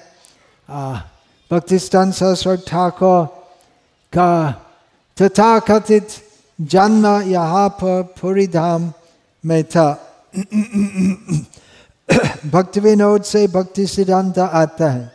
भक्ति 1.53 1.79
सिद्धांत 1.79 2.15
सरस्वती 2.15 2.71
ठाकुर 2.71 3.27
का 4.13 4.63
तथा 5.17 5.59
कथित 5.59 6.09
जन्म 6.59 7.07
यहाँ 7.27 7.69
पर 7.77 8.03
पुरी 8.21 8.47
धाम 8.49 8.93
में 9.45 9.63
था 9.65 9.89
भक्ति 12.47 12.81
विनोद 12.81 13.23
से 13.25 13.47
भक्ति 13.49 13.87
सिद्धांत 13.87 14.39
आता 14.39 14.91
है 14.91 15.11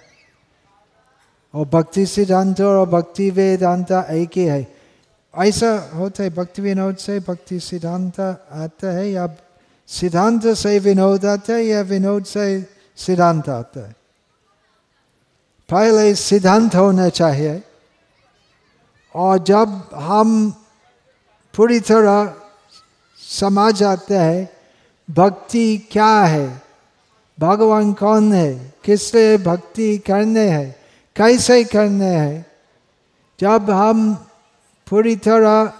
और 1.53 1.65
भक्ति 1.67 2.05
सिद्धांत 2.05 2.61
और 2.61 2.85
भक्ति 2.89 3.29
वेदांत 3.31 3.91
एक 3.91 4.37
ही 4.37 4.43
है 4.43 4.67
ऐसा 5.33 5.71
होता 5.95 6.23
है 6.23 6.29
भक्ति 6.31 6.61
विनोद 6.61 6.95
से 6.97 7.19
भक्ति 7.19 7.59
सिद्धांत 7.59 8.19
आता 8.19 8.91
है 8.91 9.09
या 9.11 9.27
सिद्धांत 9.89 10.47
से 10.55 10.77
विनोद 10.79 11.25
आता 11.25 11.53
है 11.53 11.65
या 11.65 11.81
विनोद 11.87 12.23
से 12.25 12.45
सिद्धांत 12.97 13.49
आता 13.49 13.87
है 13.87 13.95
पहले 15.69 16.13
सिद्धांत 16.17 16.75
होना 16.75 17.07
चाहिए 17.11 17.61
और 19.15 19.37
जब 19.37 19.89
हम 19.93 20.51
पूरी 21.55 21.79
तरह 21.79 22.33
समझ 23.39 23.83
आते 23.83 24.17
हैं, 24.17 24.49
भक्ति 25.13 25.77
क्या 25.91 26.19
है? 26.19 26.61
भगवान 27.39 27.93
कौन 27.93 28.33
है? 28.33 28.73
किस 28.83 29.15
भक्ति 29.15 29.97
करने 29.97 30.49
हैं? 30.49 30.75
कैसे 31.15 31.63
करने 31.63 32.05
हैं? 32.05 32.45
जब 33.39 33.69
हम 33.69 34.15
पूरी 34.89 35.15
तरह 35.15 35.73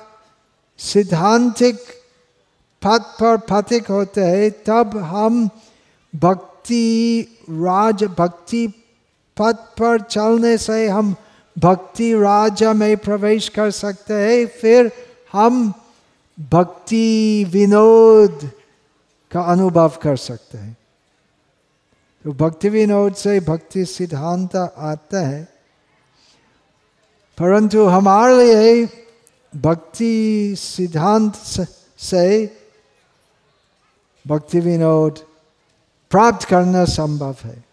सिद्धांतिक 0.78 1.78
पथ 2.86 3.00
पर 3.00 3.38
पथिक 3.38 3.92
होते 3.92 4.22
हैं, 4.22 4.52
तब 4.52 4.98
हम 4.98 5.50
भक्ति 6.16 7.22
राज, 7.50 8.04
भक्ति 8.04 8.68
पथ 9.38 9.54
पर 9.54 10.02
चलने 10.02 10.58
से 10.58 10.90
हम 10.90 11.16
भक्ति 11.60 12.14
राज्य 12.14 12.74
में 12.74 12.98
प्रवेश 12.98 13.50
कर 13.50 13.72
सकते 13.72 14.14
हैं, 14.14 14.48
फिर 14.48 14.92
हम 15.32 15.74
भक्ति 16.40 17.46
विनोद 17.50 18.52
का 19.32 19.42
अनुभव 19.42 19.90
कर 20.02 20.18
सकते 20.18 20.58
हैं। 20.58 20.78
तो 22.24 22.32
भक्ति 22.32 22.70
विनोद 22.70 23.16
से 23.16 23.40
भक्ति 23.40 23.86
सिद्धांत 23.86 24.56
आता 24.56 25.28
है। 25.28 25.44
परंतु 27.38 27.86
हमारे 27.86 28.38
लिए 28.38 28.90
भक्ति 29.56 30.56
सिद्धांत 30.58 31.36
से 32.00 32.58
भक्ति 34.28 34.60
विनोद 34.60 35.20
प्राप्त 36.12 36.48
करना 36.48 36.86
संभव 36.86 37.36
है। 37.44 37.64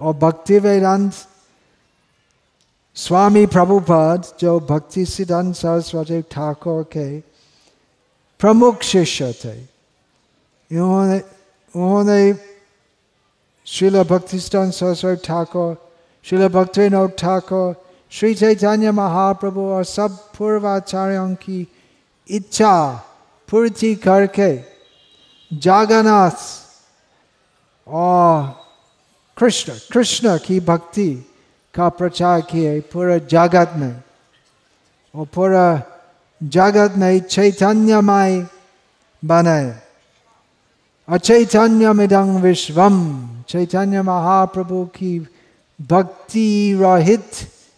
और 0.00 0.14
भक्ति 0.14 0.58
वेदांत 0.58 1.12
स्वामी 2.96 3.44
प्रभुपद 3.46 4.22
जो 4.40 4.58
भक्ति 4.68 5.04
सिद्धांत 5.06 5.54
सरस्वती 5.54 6.20
ठाकुर 6.30 6.82
के 6.92 7.08
प्रमुख 8.40 8.82
शिष्य 8.82 9.32
थे 9.34 9.56
उन्होंने 10.70 11.18
उन्होंने 11.74 12.20
श्रील 13.66 14.02
भक्ति 14.04 14.40
सिद्धांत 14.40 14.72
सरस्वती 14.72 15.24
ठाकुर 15.26 15.76
श्रील 16.26 16.46
भक्ति 16.48 16.88
ठाकुर 17.18 17.74
श्री 18.12 18.34
चैतन्य 18.34 18.90
महाप्रभु 18.92 19.68
और 19.70 19.84
सब 19.86 20.16
पूर्वाचार्यों 20.38 21.34
की 21.36 21.66
इच्छा 22.28 22.74
पूर्ति 23.48 23.94
करके 24.02 24.50
जागनाथ 25.50 26.50
और 27.86 28.42
कृष्ण 29.36 29.78
कृष्ण 29.92 30.36
की 30.38 30.60
भक्ति 30.68 31.10
का 31.76 31.88
प्रचार 31.90 32.40
किए 32.40 32.80
पूरा 32.92 33.16
जगत 33.30 33.72
में 33.76 33.94
और 35.14 35.26
पूरा 35.34 35.66
जगत 36.40 36.94
में 36.96 37.20
चैतन्यमय 37.20 38.46
बनाए 39.22 39.74
अचैतन्यमिदं 41.08 42.40
विश्वम 42.42 42.96
चैतन्य 43.48 44.02
महाप्रभु 44.02 44.84
की 44.94 45.18
भक्ति 45.78 46.48
रहित 46.80 47.30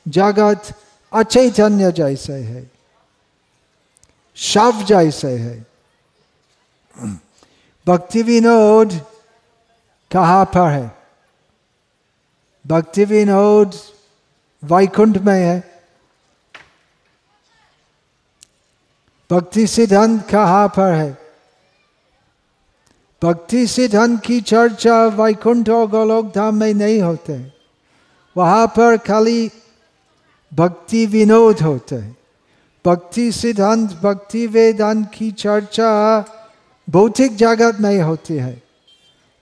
जगत 0.06 0.74
अचैतन्य 1.12 1.90
जैसे 1.92 2.32
है 2.32 2.70
शव 4.36 4.82
जैसे 4.88 5.28
है 5.28 5.56
भक्ति 7.86 8.22
विनोद 8.22 9.00
कहाँ 10.10 10.44
पर 10.46 10.70
है 10.70 10.97
भक्ति 12.68 13.04
विनोद 13.04 13.74
वैकुंठ 14.62 15.16
में 15.18 15.34
है 15.34 15.58
भक्ति 19.30 19.66
सिद्धांत 19.66 20.26
कहाँ 20.30 20.66
पर 20.76 20.92
है 20.92 21.10
भक्ति 23.22 23.66
सिद्धांत 23.66 24.20
की 24.20 24.40
चर्चा 24.40 24.96
वैकुंठ 25.16 25.68
और 25.68 25.86
गोलोक 25.86 26.26
धाम 26.34 26.54
में 26.54 26.72
नहीं 26.74 27.00
होते 27.02 27.38
वहाँ 28.36 28.66
पर 28.76 28.96
खाली 29.06 29.50
भक्ति 30.52 31.04
विनोद 31.06 31.60
होते 31.60 31.96
हैं 31.96 32.16
भक्ति 32.84 33.30
सिद्धांत 33.32 33.92
भक्ति 34.02 34.46
वेदांत 34.46 35.10
की 35.14 35.30
चर्चा 35.34 35.90
भौतिक 36.88 37.36
जगत 37.36 37.80
में 37.80 38.00
होती 38.00 38.36
है 38.36 38.62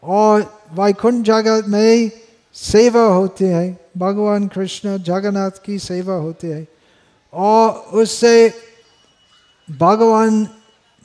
और 0.02 0.42
वैकुंठ 0.72 1.24
जगत 1.24 1.68
में 1.68 2.10
सेवा 2.56 3.02
होती 3.02 3.44
है। 3.44 3.90
भगवान 3.98 4.48
कृष्ण, 4.48 4.98
जगन्नाथ 4.98 5.50
की 5.64 5.78
सेवा 5.78 6.14
होती 6.14 6.46
है। 6.46 6.66
और 7.32 7.70
उससे 7.72 8.54
भगवान 9.78 10.48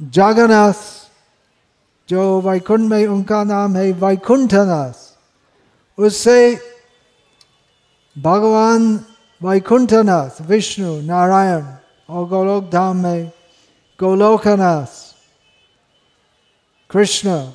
जगन्नाथ, 0.02 0.74
जो 2.10 2.42
वैकुंठ 2.42 2.80
में 2.80 3.08
उनका 3.08 3.44
नाम 3.44 3.76
है 3.76 3.92
वैकुंठनाथ, 3.92 4.94
उससे 6.00 6.58
भगवान 8.18 9.06
वैकुंठनाथ, 9.44 10.42
विष्णु, 10.42 11.02
नारायण 11.02 11.66
और 12.10 12.28
गोलोक 12.28 12.70
धाम 12.70 12.98
में 12.98 13.32
गोलोकनाथ, 14.00 15.16
कृष्ण 16.90 17.46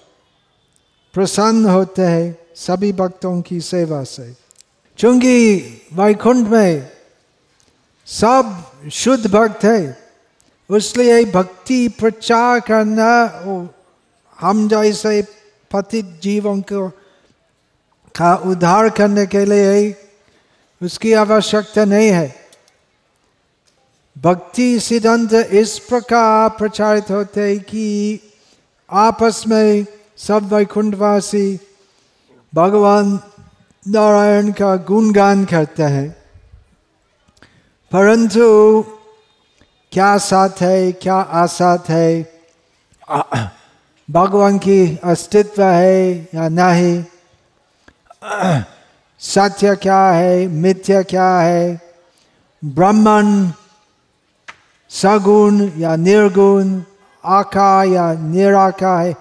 प्रसन्न 1.15 1.67
होते 1.67 2.03
हैं। 2.03 2.46
सभी 2.57 2.93
भक्तों 2.93 3.43
की 3.43 3.61
सेवा 3.61 4.03
से। 4.05 4.33
चूँकि 4.99 5.57
वैकुंठ 5.93 6.49
में 6.49 6.91
सब 8.07 8.73
शुद्ध 8.93 9.27
भक्त 9.31 9.65
है। 9.65 10.07
इसलिए 10.71 11.25
भक्ति 11.25 11.89
प्रचार 11.89 12.61
करना 12.61 13.09
हम 14.41 14.69
जैसे 14.69 15.23
पतित 15.73 16.21
जीवों 16.23 16.61
को, 16.61 16.89
का 18.15 18.35
उद्धार 18.37 18.89
करने 18.91 19.27
के 19.27 19.45
लिए 19.45 19.95
उसकी 20.83 21.13
आवश्यकता 21.13 21.85
नहीं 21.85 22.09
है। 22.09 22.35
भक्ति 24.19 24.81
सिद्धांत 24.81 25.33
इस 25.35 25.79
प्रकार 25.79 26.49
प्रचारित 26.49 27.11
होते 27.11 27.59
कि 27.59 28.21
आपस 28.91 29.45
में 29.49 29.87
सब 30.17 30.53
वैकुंठवासी 30.55 31.61
भगवान 32.57 33.21
नारायण 33.89 34.53
का 34.53 34.77
गुणगान 34.77 35.45
करते 35.45 35.83
हैं। 35.83 36.17
परंतु 37.93 38.85
क्या 39.93 40.19
साथ 40.19 40.51
है, 40.61 40.93
क्या 40.93 41.15
आसात 41.15 41.89
है? 41.89 42.41
भगवान 44.11 44.59
की 44.59 44.99
अस्तित्व 45.05 45.63
है 45.63 46.29
या 46.35 46.49
नहीं? 46.49 47.05
सत्य 49.19 49.77
क्या 49.77 50.09
है, 50.11 50.47
मिथ्या 50.47 51.03
क्या 51.03 51.39
है? 51.39 51.81
ब्राह्मण 52.65 53.51
सगुण 54.89 55.71
या 55.77 55.97
निर्गुण, 55.97 56.83
आका 57.25 57.85
या 57.85 58.13
निराका 58.13 58.99
है, 58.99 59.17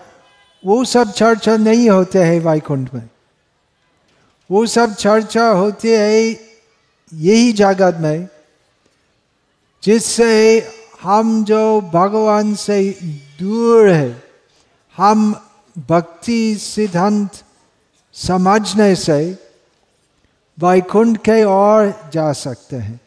वो 0.66 0.86
सब 0.86 1.12
चर्चा 1.12 1.58
नहीं 1.58 1.90
होते 1.90 2.24
हैं 2.24 2.42
वाइकुंठ 2.42 2.94
में। 2.94 3.10
वो 4.52 4.66
सब 4.66 4.96
चर्चा 4.96 5.48
होती 5.48 5.90
है, 5.90 6.40
यही 7.14 7.54
जगत 7.54 7.98
में। 8.00 8.30
जिससे 9.84 10.64
हम 11.02 11.44
जो 11.44 11.82
भगवान 11.82 12.56
से 12.56 12.98
दूर 13.42 13.90
है, 13.90 14.24
हम 14.98 15.48
भक्ति 15.90 16.56
सिद्धांत 16.56 17.30
समझने 18.14 18.96
से 18.96 19.38
वैकुंठ 20.60 21.18
के 21.18 21.44
और 21.44 22.10
जा 22.14 22.34
सकते 22.34 22.76
हैं। 22.76 23.02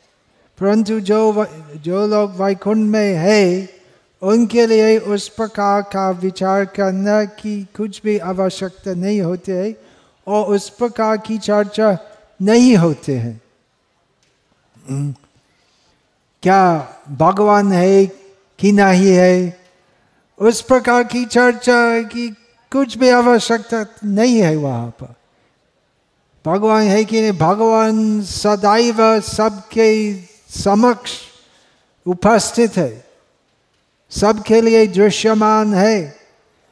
परंतु 0.60 1.00
जो 1.00 1.46
जो 1.76 2.06
लोग 2.06 2.42
वैकुंठ 2.42 2.76
में 2.76 3.14
है, 3.14 3.68
उनके 4.22 4.66
लिए 4.66 4.98
उस 4.98 5.28
प्रकार 5.28 5.82
का 5.82 6.10
विचार 6.10 6.64
करना 6.64 7.24
की 7.24 7.68
कुछ 7.76 8.02
भी 8.04 8.18
आवश्यकता 8.18 8.94
नहीं 8.94 9.20
होती 9.20 9.52
है। 9.52 9.87
और 10.28 10.46
उस 10.46 10.68
प्रकार 10.68 11.16
की 11.16 11.38
चर्चा 11.38 11.98
नहीं 12.42 12.76
होते 12.76 13.18
हैं। 13.18 13.40
हम्म। 14.90 15.14
क्या 16.42 16.88
भगवान 17.10 17.72
है 17.72 18.06
कि 18.58 18.72
नहीं 18.72 19.12
है? 19.12 19.60
उस 20.38 20.60
प्रकार 20.60 21.04
की 21.04 21.24
चर्चा 21.24 22.02
की 22.02 22.30
कुछ 22.72 22.98
भी 22.98 23.08
आवश्यकता 23.08 23.86
नहीं 24.04 24.38
है 24.38 24.56
वहाँ 24.56 24.90
पर। 25.02 25.14
भगवान 26.46 26.82
है 26.82 27.04
कि 27.04 27.20
नहीं? 27.20 27.32
भगवान 27.32 28.22
सदैव 28.22 29.20
सबके 29.20 30.22
समक्ष 30.50 31.12
उपस्थित 32.06 32.76
है। 32.76 33.06
सबके 34.10 34.60
लिए 34.60 34.86
दृश्यमान 34.86 35.74
है। 35.74 36.16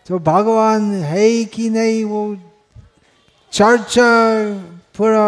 तो 0.06 0.18
भगवान 0.18 0.94
है 0.94 1.44
कि 1.44 1.70
नहीं 1.70 2.04
वो 2.04 2.36
चर्चा 3.56 4.08
पूरा 4.96 5.26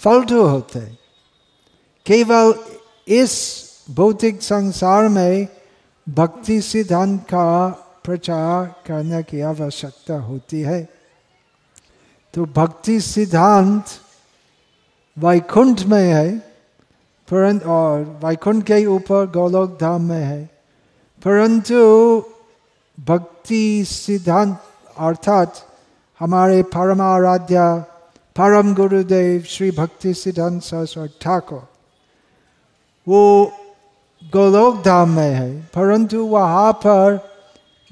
फलतू 0.00 0.42
होते 0.42 0.80
केवल 2.06 2.54
इस 3.08 3.32
भौतिक 3.90 4.42
संसार 4.42 5.08
में 5.08 5.48
भक्ति 6.08 6.60
सिद्धांत 6.60 7.20
का 7.22 7.68
प्रचार 8.04 8.66
करने 8.86 9.22
की 9.22 9.40
आवश्यकता 9.40 10.18
होती 10.18 10.60
है। 10.60 10.88
तो 12.34 12.44
भक्ति 12.46 13.00
सिद्धांत 13.00 13.84
वैकुंठ 15.18 15.82
में 15.82 16.08
है, 16.12 16.38
परंतु 17.28 17.68
और 17.68 18.20
वैकुंठ 18.24 18.64
के 18.64 18.84
ऊपर 18.86 19.26
गोलोक 19.26 19.78
धाम 19.80 20.02
में 20.02 20.24
है। 20.24 20.44
परंतु 21.22 21.76
भक्ति 22.98 23.84
सिद्धांत 23.84 24.62
अर्थात 24.98 25.66
हमारे 26.20 26.62
परम 26.62 26.94
परमाराध्या, 26.94 27.76
परम 28.36 28.74
गुरुदेव 28.74 29.42
श्री 29.42 29.70
भक्ति 29.70 30.14
सिद्धांत 30.14 30.62
सरस्वती 30.62 31.18
ठाकुर। 31.22 31.68
वो 33.08 33.52
गोलोक 34.24 34.84
धाम 34.84 35.10
में 35.10 35.34
है, 35.34 35.60
परंतु 35.60 36.24
वहाँ 36.24 36.72
पर 36.72 37.28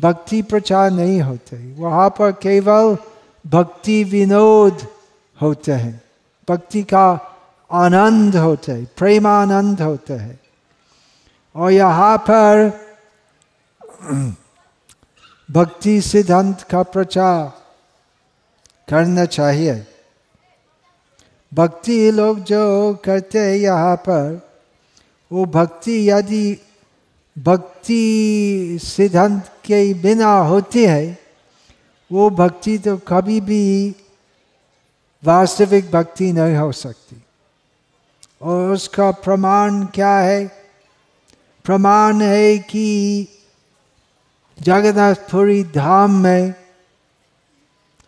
भक्ति 0.00 0.42
प्रचार 0.42 0.90
नहीं 0.90 1.20
होते। 1.20 1.74
वहाँ 1.78 2.10
पर 2.10 2.32
केवल 2.32 2.96
भक्ति 3.46 4.04
विनोद 4.04 4.87
होते 5.42 5.72
हैं। 5.72 6.02
भक्ति 6.48 6.82
का 6.82 7.20
आनंद 7.72 8.37
होते 8.37 8.72
हैं, 8.72 8.88
प्रेमानंद 8.96 9.82
होते 9.82 10.12
हैं। 10.12 10.40
और 11.56 11.70
यहाँ 11.70 12.18
पर 12.18 12.80
भक्ति 15.50 16.00
सिद्धांत 16.00 16.62
का 16.62 16.82
प्रचार 16.82 17.63
करना 18.88 19.24
चाहिए। 19.24 19.86
भक्ति 21.54 22.10
लोग 22.10 22.40
जो 22.40 22.94
करते 23.04 23.38
हैं 23.38 23.56
यहाँ 23.56 23.96
पर, 23.96 24.48
वो 25.32 25.44
भक्ति 25.44 26.10
यदि 26.10 26.58
भक्ति 27.38 28.78
सिद्धांत 28.82 29.46
के 29.64 29.94
बिना 29.94 30.34
होती 30.34 30.84
है, 30.84 31.18
वो 32.12 32.30
भक्ति 32.30 32.78
तो 32.78 32.96
कभी 32.96 33.40
भी 33.40 33.96
वास्तविक 35.24 35.90
भक्ति 35.90 36.32
नहीं 36.32 36.56
हो 36.56 36.72
सकती। 36.72 37.22
और 38.42 38.72
उसका 38.72 39.10
प्रमाण 39.10 39.84
क्या 39.84 40.18
है? 40.18 40.46
प्रमाण 41.64 42.20
है 42.20 42.58
कि 42.58 43.28
जगन्नाथपुरी 44.62 45.64
धाम 45.64 46.10
में 46.10 46.54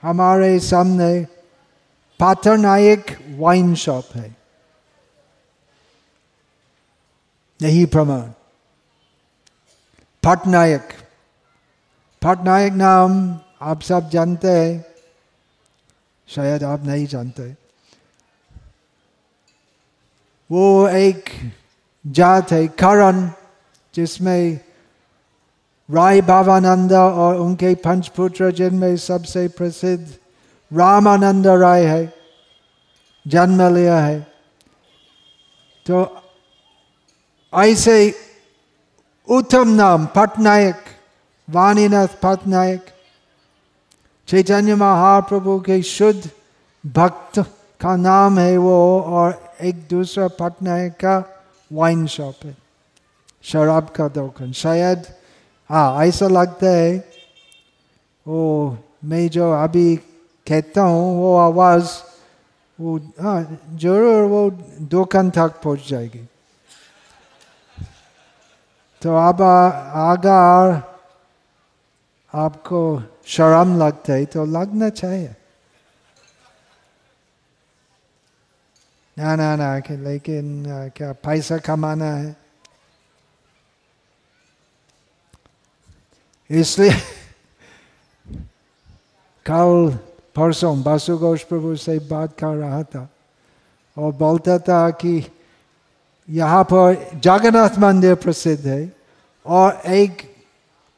हमारे 0.06 0.58
सामने 0.60 1.26
पाटरनायक 2.20 3.06
वाइन 3.30 3.74
शॉप 3.74 4.04
है। 4.14 4.36
यही 7.62 7.86
प्रमाण। 7.86 8.20
पटनायक 10.22 10.88
पटनायक 12.22 12.72
नाम 12.72 13.40
आप 13.60 13.80
सब 13.80 14.10
जानते 14.10 14.48
हैं। 14.48 14.84
शायद 16.28 16.64
आप 16.64 16.84
नहीं 16.84 17.06
जानते। 17.06 17.56
वो 20.50 20.88
एक 20.88 21.24
जात 22.06 22.52
है 22.52 22.68
करण 22.68 23.30
जिसमें 23.94 24.60
राय 25.88 26.20
भावानंद 26.20 26.92
और 26.92 27.36
उनके 27.36 27.74
पंचपुत्र 27.74 28.50
जिनमें 28.52 28.96
सबसे 28.96 29.46
प्रसिद्ध 29.48 30.06
रामानंद 30.70 31.46
राय 31.46 31.84
है 31.84 32.12
जन्म 33.26 33.62
लिया 33.74 33.98
है 33.98 34.18
तो 35.86 36.04
ऐसे 37.52 37.98
उत्तम 39.28 39.68
नाम 39.68 40.06
पटनायक 40.06 40.84
वाणीनाथ 41.48 42.20
पटनायक 42.22 42.86
चैतन्य 44.28 44.74
महाप्रभु 44.74 45.58
के 45.60 45.80
शुद्ध 45.82 46.30
भक्त 46.84 47.38
का 47.80 47.96
नाम 47.96 48.38
है 48.38 48.56
वो 48.56 48.78
और 49.00 49.40
एक 49.60 49.86
दूसरा 49.90 50.28
पटनायक 50.40 50.92
का 50.92 51.16
वाइन 51.70 52.06
शॉप 52.06 52.44
है 52.44 52.56
शराब 53.44 53.88
का 53.88 54.08
दुकान 54.08 54.52
शायद 54.52 55.06
हाँ 55.70 56.04
ऐसा 56.04 56.26
लगता 56.28 56.66
है, 56.66 56.96
वो 58.26 58.76
मैं 59.04 59.28
जो 59.28 59.50
अभी 59.52 59.96
कहता 60.46 60.82
हूँ, 60.82 61.16
वो 61.16 61.36
आवाज़, 61.38 61.90
वो 62.78 62.96
हाँ 63.20 63.60
ज़रूर 63.74 64.22
वो 64.28 64.50
दो 64.50 64.86
दुकान 64.88 65.30
तक 65.30 65.60
पहुँच 65.64 65.88
जाएगी। 65.88 66.26
तो 69.02 69.16
अब 69.18 69.42
अगर 69.42 70.82
आपको 72.34 72.80
शर्म 73.26 73.76
लगता 73.78 74.12
है 74.12 74.24
तो 74.24 74.44
लगना 74.44 74.88
चाहिए। 74.90 75.34
ना 79.16 79.34
ना 79.36 79.54
ना 79.56 79.76
लेकिन 79.90 80.64
क्या 80.96 81.12
पैसा 81.24 81.58
कमाना 81.58 82.10
है? 82.14 82.45
इसलिए 86.50 86.92
कल 89.46 89.98
परसों 90.36 90.82
बासु 90.82 91.16
घोष 91.18 91.42
प्रभु 91.42 91.76
से 91.76 91.98
बात 91.98 92.36
कर 92.38 92.54
रहा 92.56 92.82
था 92.82 93.08
और 93.96 94.12
बोलता 94.12 94.58
था 94.58 94.90
कि 94.90 95.26
यहाँ 96.28 96.64
पर 96.64 97.10
जगन्नाथ 97.14 97.78
मंदिर 97.78 98.14
प्रसिद्ध 98.14 98.66
है 98.66 98.92
और 99.46 99.80
एक 99.86 100.22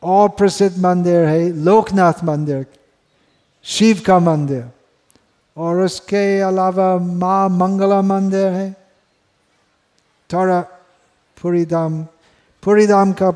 और 0.03 0.29
प्रसिद्ध 0.29 0.79
मंदिर 0.79 1.25
है 1.25 1.53
लोकनाथ 1.53 2.25
मंदिर, 2.25 2.67
शिव 3.65 4.03
का 4.07 4.19
मंदिर। 4.19 4.65
और 5.57 5.81
उसके 5.81 6.41
अलावा 6.41 6.97
माँ 6.99 7.49
मंगला 7.49 8.01
मंदिर 8.03 8.47
है। 8.47 8.71
थोड़ा 10.31 10.61
पूरी 11.43 11.65
धाम 11.65 12.03
पूरी 12.63 12.87
धाम 12.87 13.13
का 13.13 13.31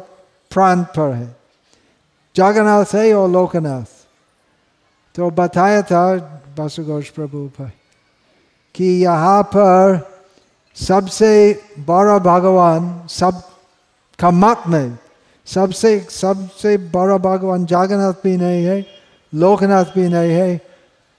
प्रांत 0.51 0.87
पर 0.87 1.12
है। 1.12 1.41
जगन्नाथ 2.37 2.95
और 3.14 3.29
लोकनाथ 3.31 3.85
तो 5.14 5.31
बताया 5.31 5.83
था 5.83 6.05
बासुघोष 6.57 7.09
प्रभु 7.09 7.47
पर 7.59 7.71
कि 8.75 8.85
यहाँ 9.03 9.42
पर 9.55 10.01
सबसे 10.77 11.33
बड़ा 11.79 12.18
भगवान 12.18 12.88
सब 13.11 13.42
का 14.18 14.31
मत 14.31 14.62
में 14.68 14.97
सबसे 15.47 15.99
सबसे 16.11 16.77
बड़ा 16.90 17.16
भगवान 17.18 17.66
जागन्नाथ 17.66 18.23
भी 18.25 18.37
नहीं 18.37 18.64
है 18.64 18.85
लोकनाथ 19.33 19.92
भी 19.95 20.09
नहीं 20.09 20.31
है 20.31 20.57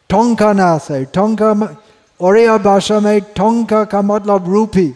ठोंका 0.09 0.51
नाथ 0.53 0.91
है 0.91 1.03
ठोंका 1.05 1.51
ओरिया 2.19 2.57
भाषा 2.57 2.99
में 2.99 3.19
ठोंका 3.35 3.83
का 3.83 4.01
मतलब 4.01 4.49
रूपी 4.53 4.87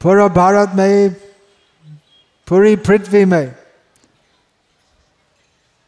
पूरा 0.00 0.28
भारत 0.28 0.70
में 0.74 1.14
पूरी 2.48 2.76
पृथ्वी 2.76 3.24
में 3.24 3.54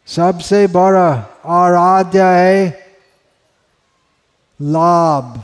सबसे 0.07 0.67
बड़ा 0.67 1.27
आराध्य 1.47 2.23
है 2.23 2.87
लाभ। 4.63 5.43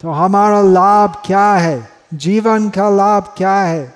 तो 0.00 0.10
हमारा 0.10 0.62
लाभ 0.62 1.22
क्या 1.26 1.54
है? 1.54 1.88
जीवन 2.14 2.70
का 2.70 2.90
लाभ 2.90 3.34
क्या 3.36 3.62
है? 3.62 3.94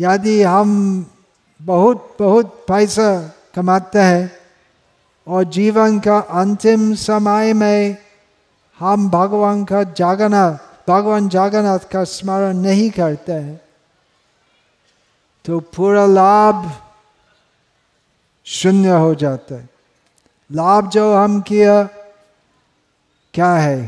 यदि 0.00 0.42
हम 0.42 1.06
बहुत 1.62 2.16
बहुत 2.18 2.64
पैसा 2.68 3.34
कमाते 3.54 3.98
हैं 3.98 4.32
और 5.28 5.44
जीवन 5.44 6.00
का 6.00 6.18
अंतिम 6.18 6.94
समय 6.94 7.52
में 7.52 7.96
हम 8.78 9.10
भगवान 9.10 9.64
का 9.64 9.82
जागना 9.82 10.58
भगवान 10.88 11.28
जगन्नाथ 11.28 11.78
का 11.78 12.04
स्मरण 12.04 12.56
नहीं 12.56 12.90
करते 12.90 13.32
हैं। 13.32 13.60
तो 15.44 15.60
पूरा 15.60 16.06
लाभ 16.06 16.82
शून्य 18.44 18.90
हो 18.90 19.14
जाता 19.14 19.54
है। 19.54 19.68
लाभ 20.52 20.90
जो 20.90 21.14
हम 21.14 21.40
किया, 21.40 21.84
क्या 23.34 23.54
है? 23.54 23.86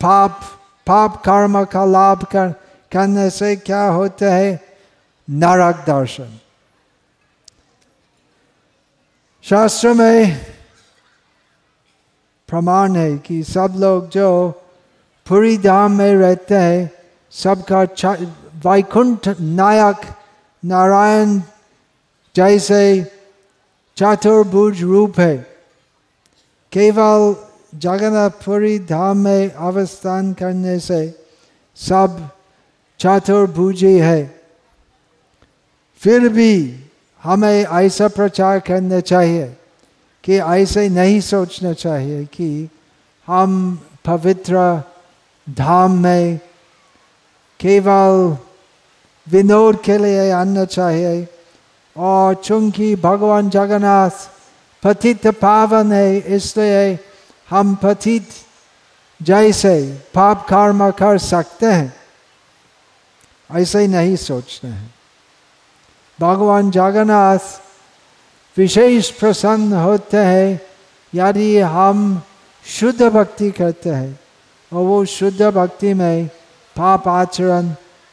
पाप 0.00 0.40
पाप 0.86 1.22
कर्म 1.24 1.64
का 1.64 1.84
लाभ 1.84 2.24
कर, 2.24 2.52
करने 2.92 3.30
से 3.30 3.56
क्या 3.56 3.82
होता 3.82 4.34
है? 4.34 4.78
नरक 5.30 5.76
दर्शन। 5.76 6.38
शास्त्र 9.42 9.92
में 9.92 10.44
प्रमाण 12.48 12.96
है 12.96 13.18
कि 13.18 13.42
सब 13.42 13.74
लोग 13.78 14.08
जो 14.08 14.60
पूरी 15.26 15.56
धाम 15.58 15.92
में 15.98 16.14
रहते 16.14 16.54
हैं 16.54 16.90
सबका 17.32 17.82
वैकुंठ 18.66 19.28
नायक 19.40 20.06
नारायण 20.62 21.40
जैसे 22.34 22.84
चतुर्भुज 23.96 24.82
रूप 24.82 25.20
है 25.20 25.36
केवल 26.72 27.34
जगन्नाथपुरी 27.78 28.78
धाम 28.90 29.18
में 29.18 29.50
अवस्थान 29.50 30.32
करने 30.32 30.78
से 30.78 31.02
सब 31.78 32.28
चतुर्भुजी 33.00 33.98
है 33.98 34.22
फिर 36.02 36.28
भी 36.28 36.54
हमें 37.22 37.64
ऐसा 37.64 38.08
प्रचार 38.08 38.58
करना 38.60 39.00
चाहिए 39.00 39.46
कि 40.24 40.38
ऐसे 40.38 40.88
नहीं 40.88 41.20
सोचना 41.20 41.72
चाहिए 41.72 42.24
कि 42.32 42.48
हम 43.28 43.52
पवित्र 44.04 44.56
धाम 45.50 45.92
में 45.92 46.40
केवल 47.60 48.36
विनोद 49.28 49.82
के 49.84 49.98
लिए 49.98 50.30
आना 50.30 50.64
चाहिए 50.64 51.28
और 51.96 52.34
चूँकि 52.34 52.96
भगवान 52.96 53.50
जगन्नाथ 53.50 54.10
पतित 54.82 55.26
पावन 55.26 55.92
है 55.92 56.16
इसलिए 56.16 56.98
हम 57.50 57.74
पतित 57.74 58.28
जैसे 59.22 60.02
पाप 60.14 60.46
कर्म 60.48 60.90
कर 60.90 61.18
सकते 61.18 61.66
हैं 61.66 61.96
ऐसे 63.52 63.78
ही 63.78 63.88
नहीं 63.88 64.16
सोचते 64.16 64.68
हैं। 64.68 64.94
भगवान 66.20 66.70
जगन्नाथ 66.70 67.38
विशेष 68.56 69.10
प्रसन्न 69.10 69.72
होते 69.72 70.16
हैं 70.16 70.60
यदि 71.14 71.58
हम 71.58 72.22
शुद्ध 72.66 73.02
भक्ति 73.02 73.50
करते 73.50 73.90
हैं। 73.90 74.20
और 74.74 74.82
वो 74.82 75.04
शुद्ध 75.04 75.42
भक्ति 75.42 75.94
में 75.94 76.28
पाप 76.76 77.08
आचरण 77.08 77.70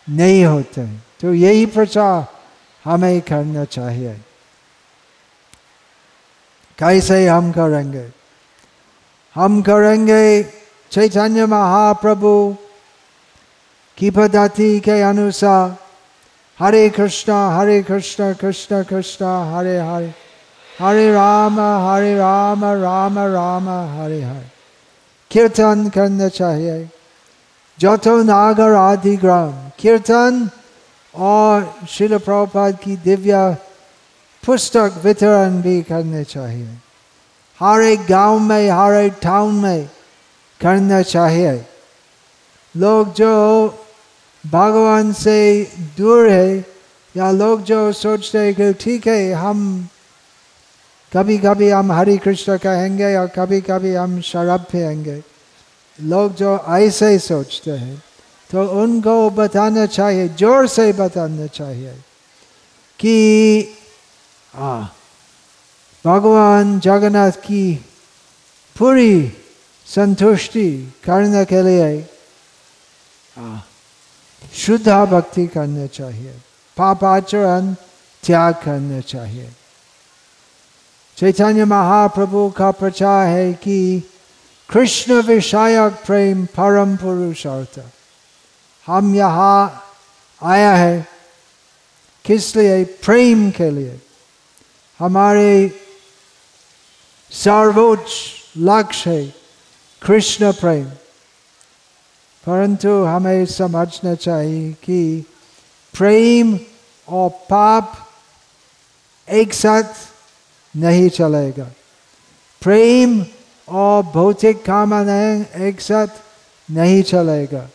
नहीं 0.10 0.45
होते। 0.45 0.88
तो 1.21 1.34
यही 1.34 1.65
प्रचार 1.65 2.28
हमें 2.86 3.21
करना 3.21 3.65
चाहिए। 3.65 4.21
कैसे 6.80 7.28
हम 7.28 7.52
करेंगे? 7.52 8.12
हम 9.36 9.62
करेंगे 9.62 10.43
चैतन्य 10.91 11.45
महाप्रभु 11.45 12.56
की 13.97 14.12
पद्धति 14.12 14.80
के 14.80 15.02
अनुसार 15.02 15.78
हरे 16.60 16.89
कृष्णा 16.89 17.56
हरे 17.56 17.84
कृष्णा, 17.84 18.34
कृष्ण 18.34 18.84
कृष्ण, 18.84 19.26
हरे 19.26 19.80
हरे 19.80 20.13
हरे 20.80 21.13
राम 21.13 21.60
हरे 21.60 22.17
राम 22.17 22.65
राम 22.65 23.19
राम, 23.19 23.69
हरे 24.02 24.21
हरे। 24.21 24.50
कीर्तन 25.32 25.89
करना 25.89 26.28
चाहिए। 26.28 26.89
जतो 27.80 28.24
नागर 28.24 28.74
आदि 28.74 29.15
ग्राम, 29.17 29.52
कीर्तन 29.80 30.50
और 31.15 31.74
शिल 31.89 32.17
प्रभुपाद 32.17 32.78
की 32.84 32.96
दिव्य 32.96 33.58
पुस्तक 34.46 35.02
वितरण 35.04 35.62
भी 35.62 35.82
करने 35.82 36.24
चाहिए। 36.24 36.70
हर 37.60 37.82
एक 37.82 38.06
गाँव 38.10 38.39
में, 38.39 38.70
हर 38.70 38.94
एक 38.94 39.13
टाउन 39.22 39.54
में 39.56 39.89
करना 40.62 41.02
चाहिए। 41.02 41.65
लोग 42.78 43.13
जो 43.13 43.34
भगवान 44.44 45.13
से 45.13 45.67
दूर 45.98 46.30
है 46.30 46.65
या 47.17 47.32
लोग 47.32 47.62
जो 47.62 47.91
सोचते 47.91 48.38
हैं 48.38 48.56
कि 48.56 48.74
ठीक 48.74 49.08
है, 49.08 49.34
हम 49.34 49.88
कभी 51.12 51.38
कभी 51.38 51.69
हम 51.69 51.91
हरे 51.91 52.17
कृष्ण 52.17 52.58
कहेंगे 52.58 53.15
और 53.15 53.28
कभी 53.36 53.60
कभी 53.62 53.93
हम 53.95 54.19
शराब 54.21 54.65
पियेंगे। 54.71 55.21
लोग 56.00 56.36
जो 56.36 56.58
ऐसे 56.69 57.10
ही 57.10 57.19
सोचते 57.19 57.71
हैं 57.71 57.97
तो 58.50 58.63
उनको 58.82 59.30
बताना 59.30 59.86
चाहिए 59.88 60.28
ज़ोर 60.39 60.67
से 60.67 60.91
बताना 60.93 61.47
चाहिए 61.47 61.93
कि 63.00 63.15
आ, 64.54 64.82
भगवान 66.06 66.80
जगन्नाथ 66.80 67.32
की 67.43 67.63
पूरी 68.76 69.13
संतुष्टि 69.88 70.67
करने 71.06 71.43
के 71.45 71.62
लिए 71.62 71.91
शुद्ध 74.56 74.88
भक्ति 74.88 75.45
करना 75.47 75.86
चाहिए 75.88 76.34
पापाचरण 76.78 77.74
त्याग 78.24 78.54
करना 78.63 79.00
चाहिए। 79.02 79.50
चैतन्य 81.21 81.65
महाप्रभु 81.65 82.49
का 82.49 82.69
प्रचार 82.71 83.25
है 83.27 83.51
कि 83.53 84.03
कृष्ण 84.69 85.13
विषायक 85.21 86.01
प्रेम 86.05 86.45
परम 86.45 86.95
पुरुषार्थ 86.97 87.79
हम 88.88 89.13
यहाँ 89.15 89.84
आया 90.41 90.73
है 90.75 91.05
किस 92.25 92.55
लिए 92.55 92.84
प्रेम 93.05 93.49
के 93.51 93.69
लिए 93.69 93.99
हमारे 94.99 95.51
सर्वोच्च 97.31 98.12
लक्ष्य 98.69 99.10
है 99.12 99.25
कृष्ण 100.01 100.51
प्रेम 100.53 100.86
परंतु 102.43 103.03
हमें 103.03 103.45
समझना 103.45 104.15
चाहिए 104.15 104.71
कि 104.84 105.01
प्रेम 105.93 106.57
और 107.07 107.29
पाप 107.49 108.07
एक 109.27 109.53
साथ 109.53 110.10
नहीं 110.73 111.10
चलेगा। 111.10 111.67
प्रेम 112.62 113.25
और 113.67 114.03
भौतिक 114.03 114.63
कामनाएँ 114.65 115.45
एक 115.67 115.81
साथ 115.81 116.07
नहीं 116.69 117.01
चलेगा। 117.03 117.67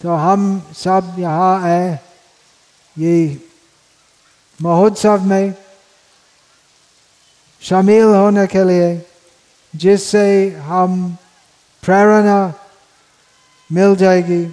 तो 0.00 0.14
हम 0.16 0.40
सब 0.76 1.16
यहाँ 1.18 1.62
आए 1.64 1.98
ये 2.96 3.16
महोत्सव 4.62 5.22
में 5.22 5.54
शामिल 7.62 8.04
होने 8.04 8.46
के 8.46 8.64
लिए, 8.64 8.90
जिससे 9.74 10.50
हम 10.62 11.16
प्रेरणा 11.82 12.38
मिल 13.70 13.96
जाएगी, 13.96 14.44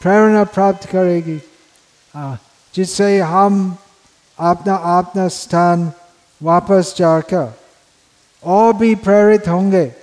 प्रेरणा 0.00 0.44
प्राप्त 0.44 0.88
करेगी 0.88 1.40
जिससे 2.74 3.18
हम 3.20 3.54
अपना 4.38 4.74
अपना 4.98 5.26
स्थान 5.28 5.90
वापस 6.42 6.94
जाकर 6.98 7.52
और 8.42 8.72
भी 8.72 8.94
प्रेरित 8.94 9.48
होंगे 9.48 9.94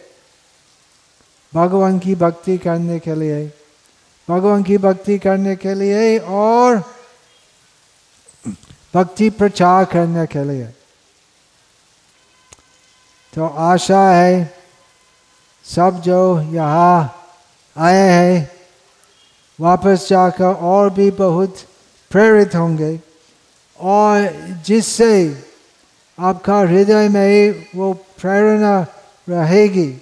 भगवान 1.53 1.99
की 1.99 2.15
भक्ति 2.15 2.57
करने 2.57 2.99
के 2.99 3.15
लिए। 3.15 3.45
भगवान 4.29 4.63
की 4.63 4.77
भक्ति 4.77 5.17
करने 5.19 5.55
के 5.55 5.73
लिए 5.73 6.17
और 6.19 6.77
भक्ति 8.93 9.29
प्रचार 9.29 9.85
करने 9.85 10.25
के 10.25 10.43
लिए। 10.43 10.65
तो 13.33 13.47
आशा 13.47 14.01
है 14.09 14.55
सब 15.65 16.01
जो 16.01 16.41
यहाँ 16.41 17.27
आए 17.77 18.09
हैं, 18.09 18.51
वापस 19.59 20.07
जाकर 20.09 20.53
और 20.65 20.89
भी 20.89 21.11
बहुत 21.11 21.57
प्रेरित 22.11 22.55
होंगे। 22.55 22.99
और 23.79 24.29
जिससे 24.65 25.11
आपका 26.19 26.59
हृदय 26.59 27.09
में 27.09 27.27
ही 27.27 27.49
वो 27.75 27.93
प्रेरणा 27.93 28.85
रहेगी। 29.29 30.01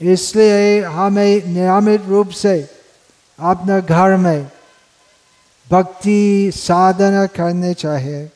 इसलिए 0.00 0.82
हमें 0.82 1.46
नियमित 1.46 2.02
रूप 2.06 2.28
से 2.28 2.70
अपने 3.38 3.80
घर 3.80 4.16
में 4.16 4.50
भक्ति 5.70 6.50
साधना 6.54 7.26
करने 7.26 7.74
चाहिए। 7.74 8.30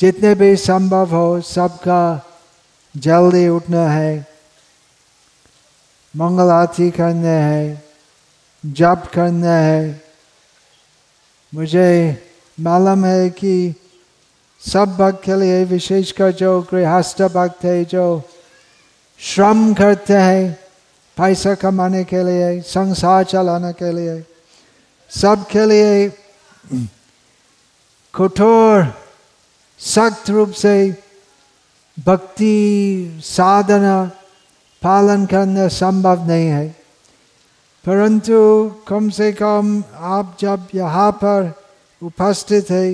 जितने 0.00 0.34
भी 0.34 0.56
संभव 0.56 1.14
हो 1.16 1.40
सबका 1.40 2.26
जल्दी 2.96 3.48
उठना 3.48 3.88
है, 3.88 4.26
मंगल 6.16 6.50
आरती 6.50 6.90
करने 6.90 7.28
हैं, 7.28 7.82
जप 8.66 9.10
करना 9.14 9.54
है। 9.54 10.04
मुझे 11.54 11.90
मालूम 12.60 13.04
है 13.04 13.30
कि 13.30 13.74
सब 14.62 14.96
भक्त 14.96 15.22
के 15.24 15.36
लिए 15.40 15.64
विशेषकर 15.64 16.30
जो 16.32 16.60
गृहस्थ 16.70 17.22
भक्त 17.34 17.64
है 17.64 17.84
जो 17.84 18.06
श्रम 19.20 19.72
करते 19.74 20.14
हैं 20.14 20.52
पैसा 21.16 21.54
कमाने 21.54 22.02
के 22.04 22.22
लिए 22.22 22.60
संसार 22.62 23.24
चलाने 23.24 23.72
के 23.72 23.92
लिए 23.92 24.22
सब 25.10 25.46
के 25.50 25.64
लिए 25.66 26.08
कठोर 28.14 28.86
सख्त 29.80 30.30
रूप 30.30 30.52
से 30.52 30.74
भक्ति 31.96 33.20
साधना 33.24 34.04
पालन 34.82 35.26
करना 35.26 35.66
संभव 35.72 36.26
नहीं 36.26 36.46
है 36.46 36.68
परंतु 37.84 38.38
कम 38.88 39.08
से 39.10 39.32
कम 39.32 39.82
आप 39.94 40.36
जब 40.40 40.68
यहाँ 40.74 41.10
पर 41.22 41.52
उपस्थित 42.02 42.70
है 42.70 42.86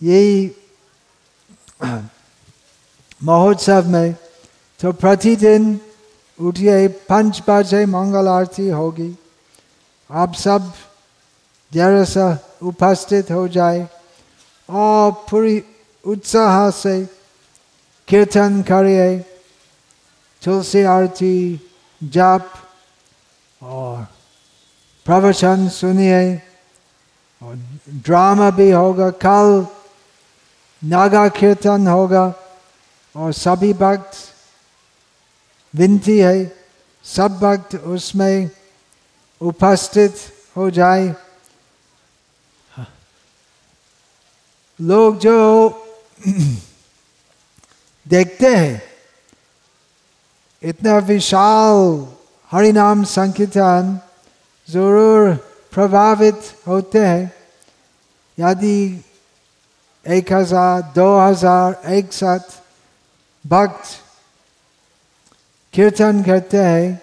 यही 0.00 0.50
महोत्सव 3.24 3.88
में 3.88 4.14
तो 4.80 4.92
प्रतिदिन 4.94 5.78
उठिए 6.38 6.86
पंच 7.08 7.42
बजे 7.48 7.84
मंगल 7.88 8.28
आरती 8.28 8.68
होगी 8.70 9.14
आप 10.10 10.34
सब 10.36 10.72
जरा 11.72 12.02
सा 12.04 12.26
उपस्थित 12.62 13.30
हो 13.30 13.46
जाए 13.48 13.86
और 14.68 15.12
पूरी 15.30 15.62
उत्साह 16.04 16.70
से 16.72 16.96
कीर्तन 18.08 18.62
करिए 18.68 19.18
तुलसी 20.42 20.82
आरती 20.88 21.36
जाप 22.02 22.50
और 23.60 24.06
प्रवचन 25.06 25.68
सुनिए 25.70 26.34
और 27.42 27.56
ड्रामा 28.04 28.50
भी 28.50 28.70
होगा 28.70 29.10
कल 29.20 29.50
नागा 30.84 31.26
कीर्तन 31.30 31.86
होगा 31.88 32.24
और 33.14 33.32
सभी 33.34 33.72
भक्त 33.74 34.16
विनती 35.74 36.18
है 36.18 36.36
सब 37.04 37.38
भक्त 37.38 37.74
उसमें 37.76 38.50
उपस्थित 39.40 40.16
हो 40.56 40.70
जाए 40.70 41.14
लोग 44.80 45.18
जो 45.18 45.38
देखते 48.06 48.54
हैं 48.56 48.82
इतना 50.62 50.98
विशाल 51.06 51.80
हरिनाम 52.50 53.04
संकीर्तन 53.06 53.98
ज़रूर 54.68 55.34
प्रभावित 55.72 56.54
होते 56.66 56.98
हैं 57.00 57.30
यदि 58.38 58.76
एक 60.06 60.32
हज़ार, 60.32 60.82
दो 60.94 61.18
हज़ार, 61.18 61.80
एक 61.88 62.12
साथ। 62.12 62.62
भक्त 63.44 63.84
कीर्तन 65.74 66.22
करते 66.22 66.58
हैं। 66.58 66.94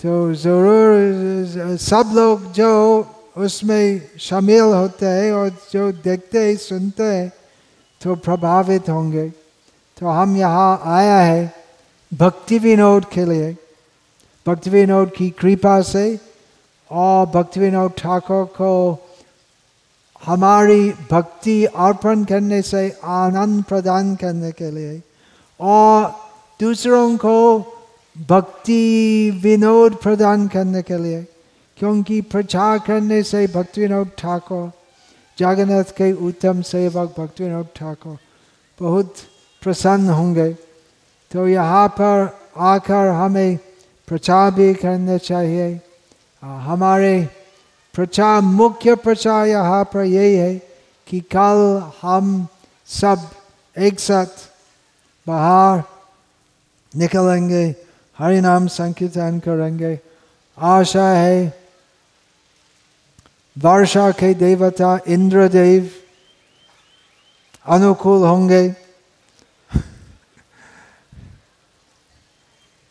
तो 0.00 0.34
ज़रूर, 0.34 1.76
सब 1.80 2.12
लोग 2.14 2.52
जो 2.52 2.70
उसमें 3.36 4.18
शामिल 4.20 4.60
होते 4.62 5.06
हैं 5.06 5.32
और 5.32 5.48
जो 5.72 5.90
देखते 5.94 6.38
हैं, 6.38 6.56
सुनते 6.58 7.02
हैं 7.04 7.32
तो 8.00 8.14
प्रभावित 8.16 8.88
होंगे। 8.88 9.28
तो 9.96 10.06
हम 10.08 10.36
यहाँ 10.36 10.80
आया 10.86 11.16
है 11.16 11.52
भक्ति 12.12 12.58
विनोद 12.58 13.04
के 13.04 13.24
लिए। 13.24 13.56
भक्ति 14.46 14.70
विनोद 14.70 15.12
की 15.16 15.30
कृपा 15.30 15.80
से 15.82 16.04
और 16.90 17.26
भक्ति 17.26 17.60
विनोद 17.60 17.92
ठाकुर 17.98 18.44
को 18.54 18.72
हमारी 20.26 20.90
भक्ति 21.10 21.64
अर्पण 21.66 22.24
करने 22.24 22.60
से 22.62 22.88
आनंद 23.04 23.62
प्रदान 23.64 24.14
करने 24.16 24.52
के 24.52 24.70
लिए 24.70 25.00
और 25.60 26.12
दूसरों 26.60 27.16
को 27.16 27.58
भक्ति 28.16 29.40
विनोद 29.42 29.94
प्रदान 30.02 30.46
करने 30.48 30.82
के 30.82 30.98
लिए, 30.98 31.22
क्योंकि 31.78 32.20
प्रचार 32.22 32.78
करने 32.78 33.22
से 33.22 33.46
भक्ति 33.46 33.80
विनोद 33.80 34.10
ठाकुर, 34.18 34.70
जगन्नाथ 35.38 35.90
के 35.96 36.12
उत्तम 36.26 36.60
सेवक 36.62 37.14
भक्ति 37.18 37.44
विनोद 37.44 37.68
ठाकुर 37.76 38.16
बहुत 38.78 39.14
प्रसन्न 39.62 40.08
होंगे। 40.10 40.52
तो 41.30 41.46
यहाँ 41.48 41.88
पर 41.90 42.28
आकर 42.64 43.08
हमें 43.12 43.56
प्रचार 44.08 44.50
भी 44.50 44.72
करना 44.74 45.16
चाहिए। 45.20 45.80
हमारे 46.42 47.14
प्रचार 47.94 48.40
मुख्य 48.40 48.94
प्रचार 48.94 49.46
यहाँ 49.46 49.84
पर 49.84 50.02
यही 50.02 50.34
है 50.34 50.54
कि 51.06 51.20
कल 51.20 51.90
हम 52.02 52.48
सब 52.86 53.30
एक 53.78 54.00
साथ 54.00 54.26
बाहर 55.28 55.82
निकलेंगे 56.96 57.76
हरि 58.18 58.40
नाम 58.40 58.66
संकीर्तन 58.66 59.38
करेंगे। 59.38 60.00
आशा 60.58 61.08
है, 61.08 61.64
वर्षा 63.58 64.10
के 64.10 64.34
देवता 64.34 64.98
इंद्रदेव 65.08 65.90
अनुकूल 67.66 68.26
होंगे। 68.26 68.68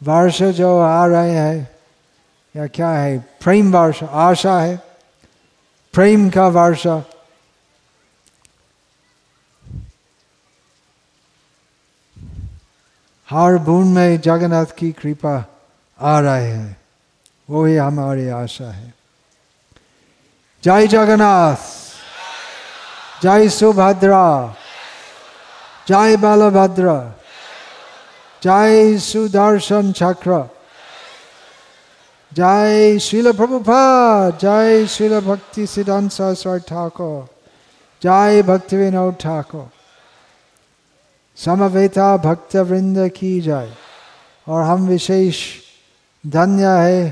वर्षा 0.03 0.51
जो 0.51 0.79
आ 0.79 1.05
रहे 1.05 1.31
हैं, 1.31 1.69
या 2.55 2.67
क्या 2.67 2.89
है? 2.89 3.19
प्रेम 3.19 3.77
वर्ष, 3.77 4.03
आशा 4.03 4.59
है। 4.59 4.92
प्रेम 5.93 6.29
का 6.29 6.47
वर्षा 6.47 7.01
हर 13.29 13.57
बूंद 13.57 13.95
में 13.95 14.21
जगन्नाथ 14.21 14.73
की 14.77 14.91
कृपा 14.91 15.35
आ 15.99 16.19
रहे 16.19 16.47
हैं 16.47 16.77
ही 17.49 17.75
हमारी 17.75 18.27
आशा 18.29 18.69
है 18.71 18.93
जय 20.63 20.87
जगन्नाथ 20.87 21.57
जय 23.23 23.49
सुभद्रा 23.49 24.25
जय 25.87 26.17
बलभद्र 26.17 26.95
जय 28.41 28.97
सुदर्शन 28.99 29.91
चक्र 29.91 30.41
जय 32.37 32.97
श्रील 32.99 33.31
प्रभुपा, 33.31 34.29
जय 34.41 34.85
श्रील 34.87 35.19
भक्ति 35.21 35.65
सिद्धांत 35.67 36.11
सरस्वती 36.11 36.69
ठाकुर, 36.69 37.25
जय 38.01 38.41
भक्ति 38.41 38.75
विनोद 38.75 39.15
ठाकुर। 39.21 39.67
समवेता 41.37 42.05
भक्त 42.17 42.55
वृंद 42.55 42.97
की 43.09 43.39
जाए 43.41 43.73
और 44.47 44.61
हम 44.63 44.87
विशेष 44.87 45.41
धन्य 46.23 46.67
है 46.79 47.09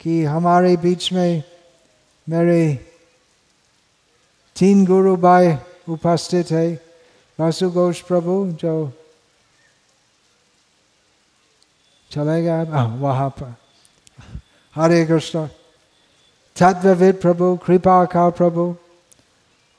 कि 0.00 0.24
हमारे 0.24 0.76
बीच 0.76 1.12
में 1.12 1.42
मेरे 2.26 2.62
तीन 4.56 4.84
गुरु 4.86 5.16
भाई 5.16 5.54
उपस्थित 5.88 6.50
है। 6.50 6.68
वासु 7.38 7.70
घोष 7.70 8.00
प्रभु 8.00 8.34
जो 8.62 8.74
चलेगा 12.10 12.62
वहाँ 12.96 13.28
पर। 13.30 13.54
हरे 14.76 15.04
कृष्ण 15.06 15.46
तत्वविद 16.56 17.20
प्रभु 17.20 17.54
कृपा 17.56 18.04
का 18.12 18.28
प्रभु 18.38 18.64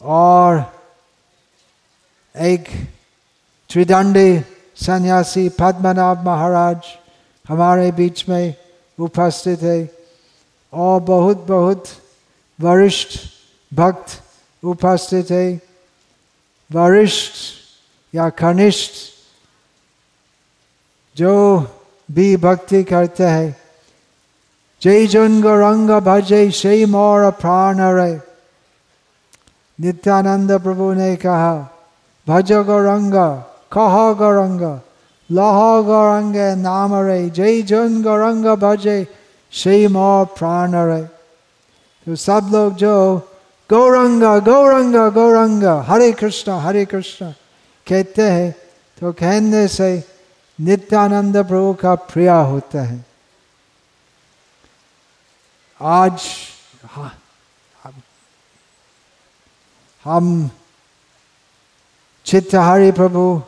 और 0.02 0.64
एक 2.36 2.70
त्रिदंडी 3.70 4.40
सन्यासी 4.86 5.48
पद्मनाभ 5.60 6.26
महाराज 6.26 6.88
हमारे 7.50 7.92
बीच 7.92 8.28
में 8.30 8.54
उपस्थित 8.98 9.62
है 9.64 9.80
और 10.74 11.00
बहुत 11.02 11.46
बहुत 11.48 11.88
वरिष्ठ 12.60 13.20
भक्त 13.72 14.22
उपस्थित 14.64 15.32
है 15.32 15.46
वरिष्ठ 16.72 17.36
या 18.14 18.30
कनिष्ठ 18.40 18.92
जो 21.16 21.36
भी 22.10 22.36
भक्ति 22.38 22.84
करते 22.84 23.24
हैं 23.26 23.56
गौरंग 24.82 25.90
भजे 26.02 26.50
से 26.52 26.86
मोर 26.86 27.30
प्राण 27.42 27.80
रे 27.98 28.12
नित्यानंद 29.80 30.52
प्रभु 30.64 30.92
ने 30.94 31.16
कहा 31.16 31.54
भज 32.28 32.52
गौरंग 32.68 33.14
कह 33.74 33.96
गौरंग 34.20 34.62
लह 35.30 35.60
गौरंग 35.88 36.36
नाम 36.60 36.94
रे 37.06 37.18
जय 37.30 37.62
जन 37.64 38.02
गौरंग 38.04 38.46
भजे 38.58 38.98
से 39.54 39.88
मोर 39.88 40.26
प्राण 40.38 40.76
रे 40.90 41.02
तो 42.08 42.16
सब 42.16 42.50
लोग 42.54 42.76
जो 42.76 42.94
गौरंग 43.70 44.24
गौरंग 44.46 44.96
गौरंग 45.14 45.64
हरे 45.90 46.12
कृष्ण 46.22 46.60
हरे 46.62 46.86
कृष्ण 46.86 47.32
कहते 47.88 48.30
हैं 48.30 48.52
तो 48.98 49.12
कहने 49.14 49.68
से 49.68 49.92
नित्यानंद 50.60 51.38
प्रभु 51.38 51.74
का 51.82 51.96
प्रिय 52.08 52.30
होता 52.30 52.82
है 52.82 53.06
आज 55.82 56.22
हम 60.06 60.50
चित्तहारी 62.26 62.92
प्रभु 62.92 63.42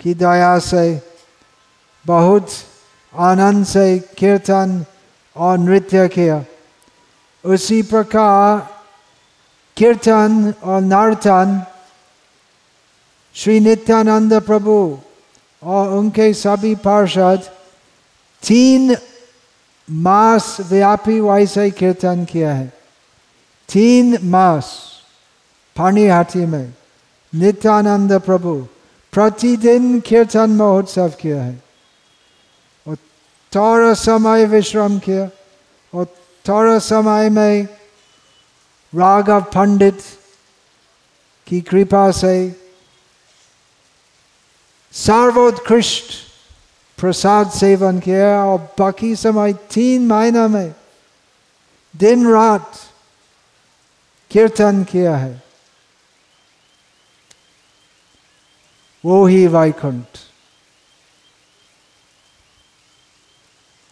की 0.00 0.14
दया 0.14 0.58
से 0.58 1.02
बहुत 2.06 2.50
आनंद 3.14 3.66
से 3.66 3.98
कीर्तन 3.98 4.84
और 5.36 5.58
नृत्य 5.58 6.08
किया। 6.08 6.44
उसी 7.44 7.82
प्रकार 7.82 8.58
कीर्तन 9.76 10.54
और 10.62 10.80
नर्तन 10.80 11.62
श्री 13.34 13.60
नित्यानंद 13.60 14.34
प्रभु 14.42 14.98
और 15.62 15.90
उनके 15.90 16.32
सभी 16.34 16.74
पार्षद 16.74 17.50
तीन 18.42 18.94
मास 19.90 20.56
व्यापी 20.60 21.20
वैसे 21.20 21.70
कीर्तन 21.70 22.24
किया 22.24 22.54
है। 22.54 22.72
तीन 23.72 24.18
मास 24.22 24.92
पानी 25.76 26.06
हाथी 26.06 26.46
में। 26.46 26.74
नित्यानंद 27.34 28.12
प्रभु 28.12 28.68
प्रतिदिन 29.12 30.00
कीर्तन 30.00 30.50
महोत्सव 30.50 31.08
किया 31.08 31.42
है। 31.42 31.62
और 32.86 32.96
थोड़ा 33.56 33.94
समय 33.94 34.44
विश्राम 34.44 34.98
किया। 34.98 35.30
और 35.94 36.04
थोड़ा 36.48 36.78
समय 36.78 37.30
में 37.30 37.68
राघव 38.94 39.40
पंडित 39.40 40.00
की 41.46 41.60
कृपा 41.60 42.10
से 42.10 42.60
सर्वोत्कृष्ट 44.92 46.29
प्रसाद 47.00 47.50
सेवन 47.50 47.98
किया 48.00 48.44
और 48.44 48.58
बाकी 48.78 49.14
समय 49.16 49.52
तीन 49.72 50.06
महीना 50.06 50.46
में 50.48 50.74
दिन 51.94 52.26
रात 52.32 52.72
कीर्तन 54.30 54.82
किया 54.84 55.16
है 55.16 55.42
वो 59.04 59.24
ही 59.26 59.46
वैकुंठ 59.46 60.18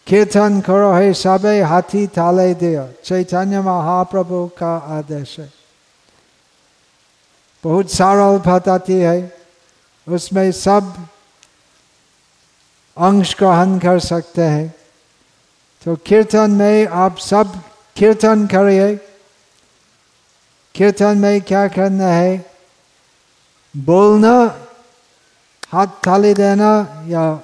कीर्तन 0.07 0.61
करो 0.61 0.93
है 0.93 1.13
सबे 1.15 1.61
हाथी 1.63 2.07
थाले 2.09 2.53
दिया 2.55 2.87
चैतन्य 3.05 3.61
महाप्रभु 3.61 4.47
का 4.59 4.77
आदेश 4.99 5.39
है 5.39 5.51
बहुत 7.65 7.91
सरल 7.91 8.39
बताती 8.47 8.95
है 8.95 9.21
उसमें 10.07 10.51
सब 10.53 10.95
अंश 12.99 13.37
ग्रहण 13.39 13.79
कर 13.79 13.99
सकते 13.99 14.43
हैं। 14.43 14.75
तो 15.85 15.97
कीर्तन 15.97 16.51
में 16.51 16.87
आप 16.87 17.19
सब 17.19 17.63
कीर्तन 17.97 18.47
करिए। 18.47 18.97
कीर्तन 20.75 21.19
में 21.19 21.41
क्या 21.41 21.69
करना 21.69 22.07
है? 22.07 22.51
बोलना, 23.77 24.59
हाथ 25.69 25.87
थाली 26.07 26.35
देना 26.35 27.05
या 27.07 27.41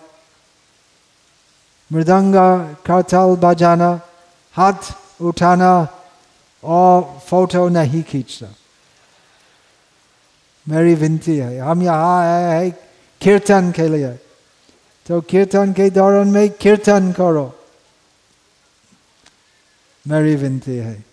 मृदंगा 1.92 2.56
करताल 2.86 3.36
बजाना, 3.36 4.00
हाथ 4.52 4.94
उठाना 5.22 5.88
और 6.64 7.20
फ़ोटो 7.26 7.68
नहीं 7.68 8.02
खींचना। 8.02 8.54
मेरी 10.68 10.94
विनती 10.94 11.36
है, 11.36 11.58
हम 11.58 11.82
यहाँ 11.82 12.20
आए 12.20 12.42
हैं 12.42 12.70
कीर्तन 13.20 13.72
के 13.72 13.88
लिए। 13.88 14.18
तो 15.06 15.20
कीर्तन 15.20 15.72
के 15.72 15.90
दौरान 15.90 16.28
में 16.28 16.50
कीर्तन 16.50 17.12
करो। 17.12 17.58
मेरी 20.08 20.36
विनती 20.36 20.76
है। 20.76 21.04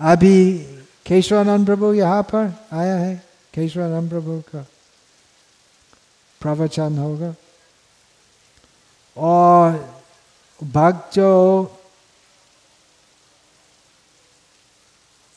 अभी 0.00 0.58
केशवानंद 1.06 1.66
प्रभु 1.66 1.94
यहाँ 1.94 2.22
पर 2.22 2.66
आया 2.72 2.96
है। 2.96 3.26
केशवानंद 3.54 4.10
प्रभु 4.10 4.40
का 4.40 4.66
प्रवचन 6.40 6.98
होगा। 6.98 7.34
और 9.16 10.02
भक्त 10.64 11.14
जो 11.14 11.62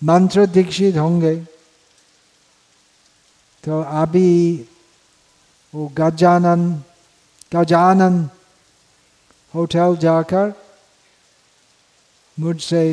मंत्र 0.04 0.46
दीक्षित 0.46 0.96
होंगे। 0.96 1.36
तो 3.64 3.82
अभी 3.82 4.66
वो 5.76 5.88
गजानन 5.88 6.84
गजानन 7.56 8.24
होटल 9.54 9.96
जाकर 10.02 10.52
मुझसे 12.38 12.86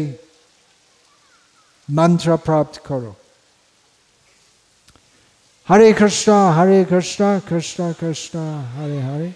मंत्र 1.88 2.36
प्राप्त 2.46 2.82
करो 2.86 3.14
हरे 5.68 5.92
कृष्णा 5.92 6.36
हरे 6.54 6.84
कृष्णा 6.84 7.38
कृष्णा 7.48 7.90
कृष्णा 8.00 8.44
हरे 8.74 9.00
हरे 9.00 9.28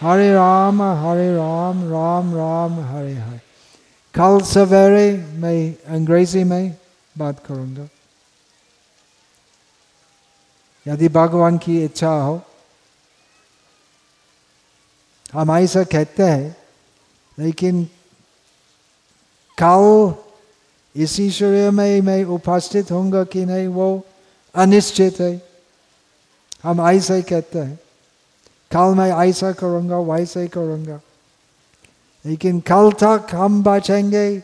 हरे 0.00 0.32
राम 0.32 0.82
हरे 1.02 1.28
राम 1.34 1.82
राम 1.90 2.34
राम 2.36 2.80
हरे 2.86 3.14
हरे 3.14 3.40
कल 4.14 4.40
सवेरे 4.44 5.06
मैं 5.40 5.58
अंग्रेज़ी 5.96 6.44
में 6.44 6.76
बात 7.18 7.44
करूँगा 7.46 7.88
यदि 10.86 11.08
भगवान 11.16 11.58
की 11.64 11.82
इच्छा 11.84 12.10
हो 12.10 12.40
हम 15.32 15.50
ऐसा 15.52 15.82
कहते 15.84 16.22
हैं, 16.22 16.56
लेकिन 17.38 17.84
कल 19.58 20.14
इसी 20.96 21.30
सूर्य 21.30 21.70
में 21.70 22.00
मैं 22.00 22.24
उपस्थित 22.24 22.90
होऊँगा 22.90 23.24
कि 23.24 23.44
नहीं, 23.44 23.66
वो 23.66 24.06
अनिश्चित 24.54 25.20
है। 25.20 25.48
हम 26.62 26.80
ऐसा 26.88 27.14
ही 27.14 27.22
कहते 27.22 27.58
हैं, 27.58 27.78
कल 28.70 28.94
मैं 28.94 29.10
ऐसा 29.28 29.52
करूँगा 29.52 29.98
वैसा 29.98 30.40
ही 30.40 30.48
करूँगा। 30.48 31.00
लेकिन 32.24 32.60
कल 32.60 32.90
तक 32.92 33.34
हम 33.34 33.62
बचेंगे, 33.62 34.42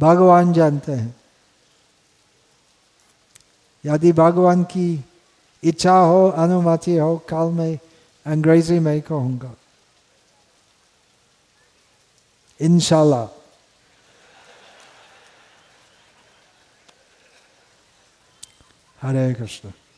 भगवान 0.00 0.52
जानते 0.52 0.92
हैं। 0.92 1.14
यदि 3.84 4.12
भगवान 4.12 4.62
की 4.64 5.04
इच्छा 5.62 5.98
हो, 5.98 6.28
अनुमति 6.28 6.96
हो, 6.96 7.16
कल 7.28 7.50
मैं 7.50 7.78
अंग्रेज़ी 8.26 8.78
में 8.78 9.00
कहूँगा। 9.02 9.54
इंशाल्लाह 12.60 13.26
हरे 19.02 19.32
कृष्ण 19.34 19.70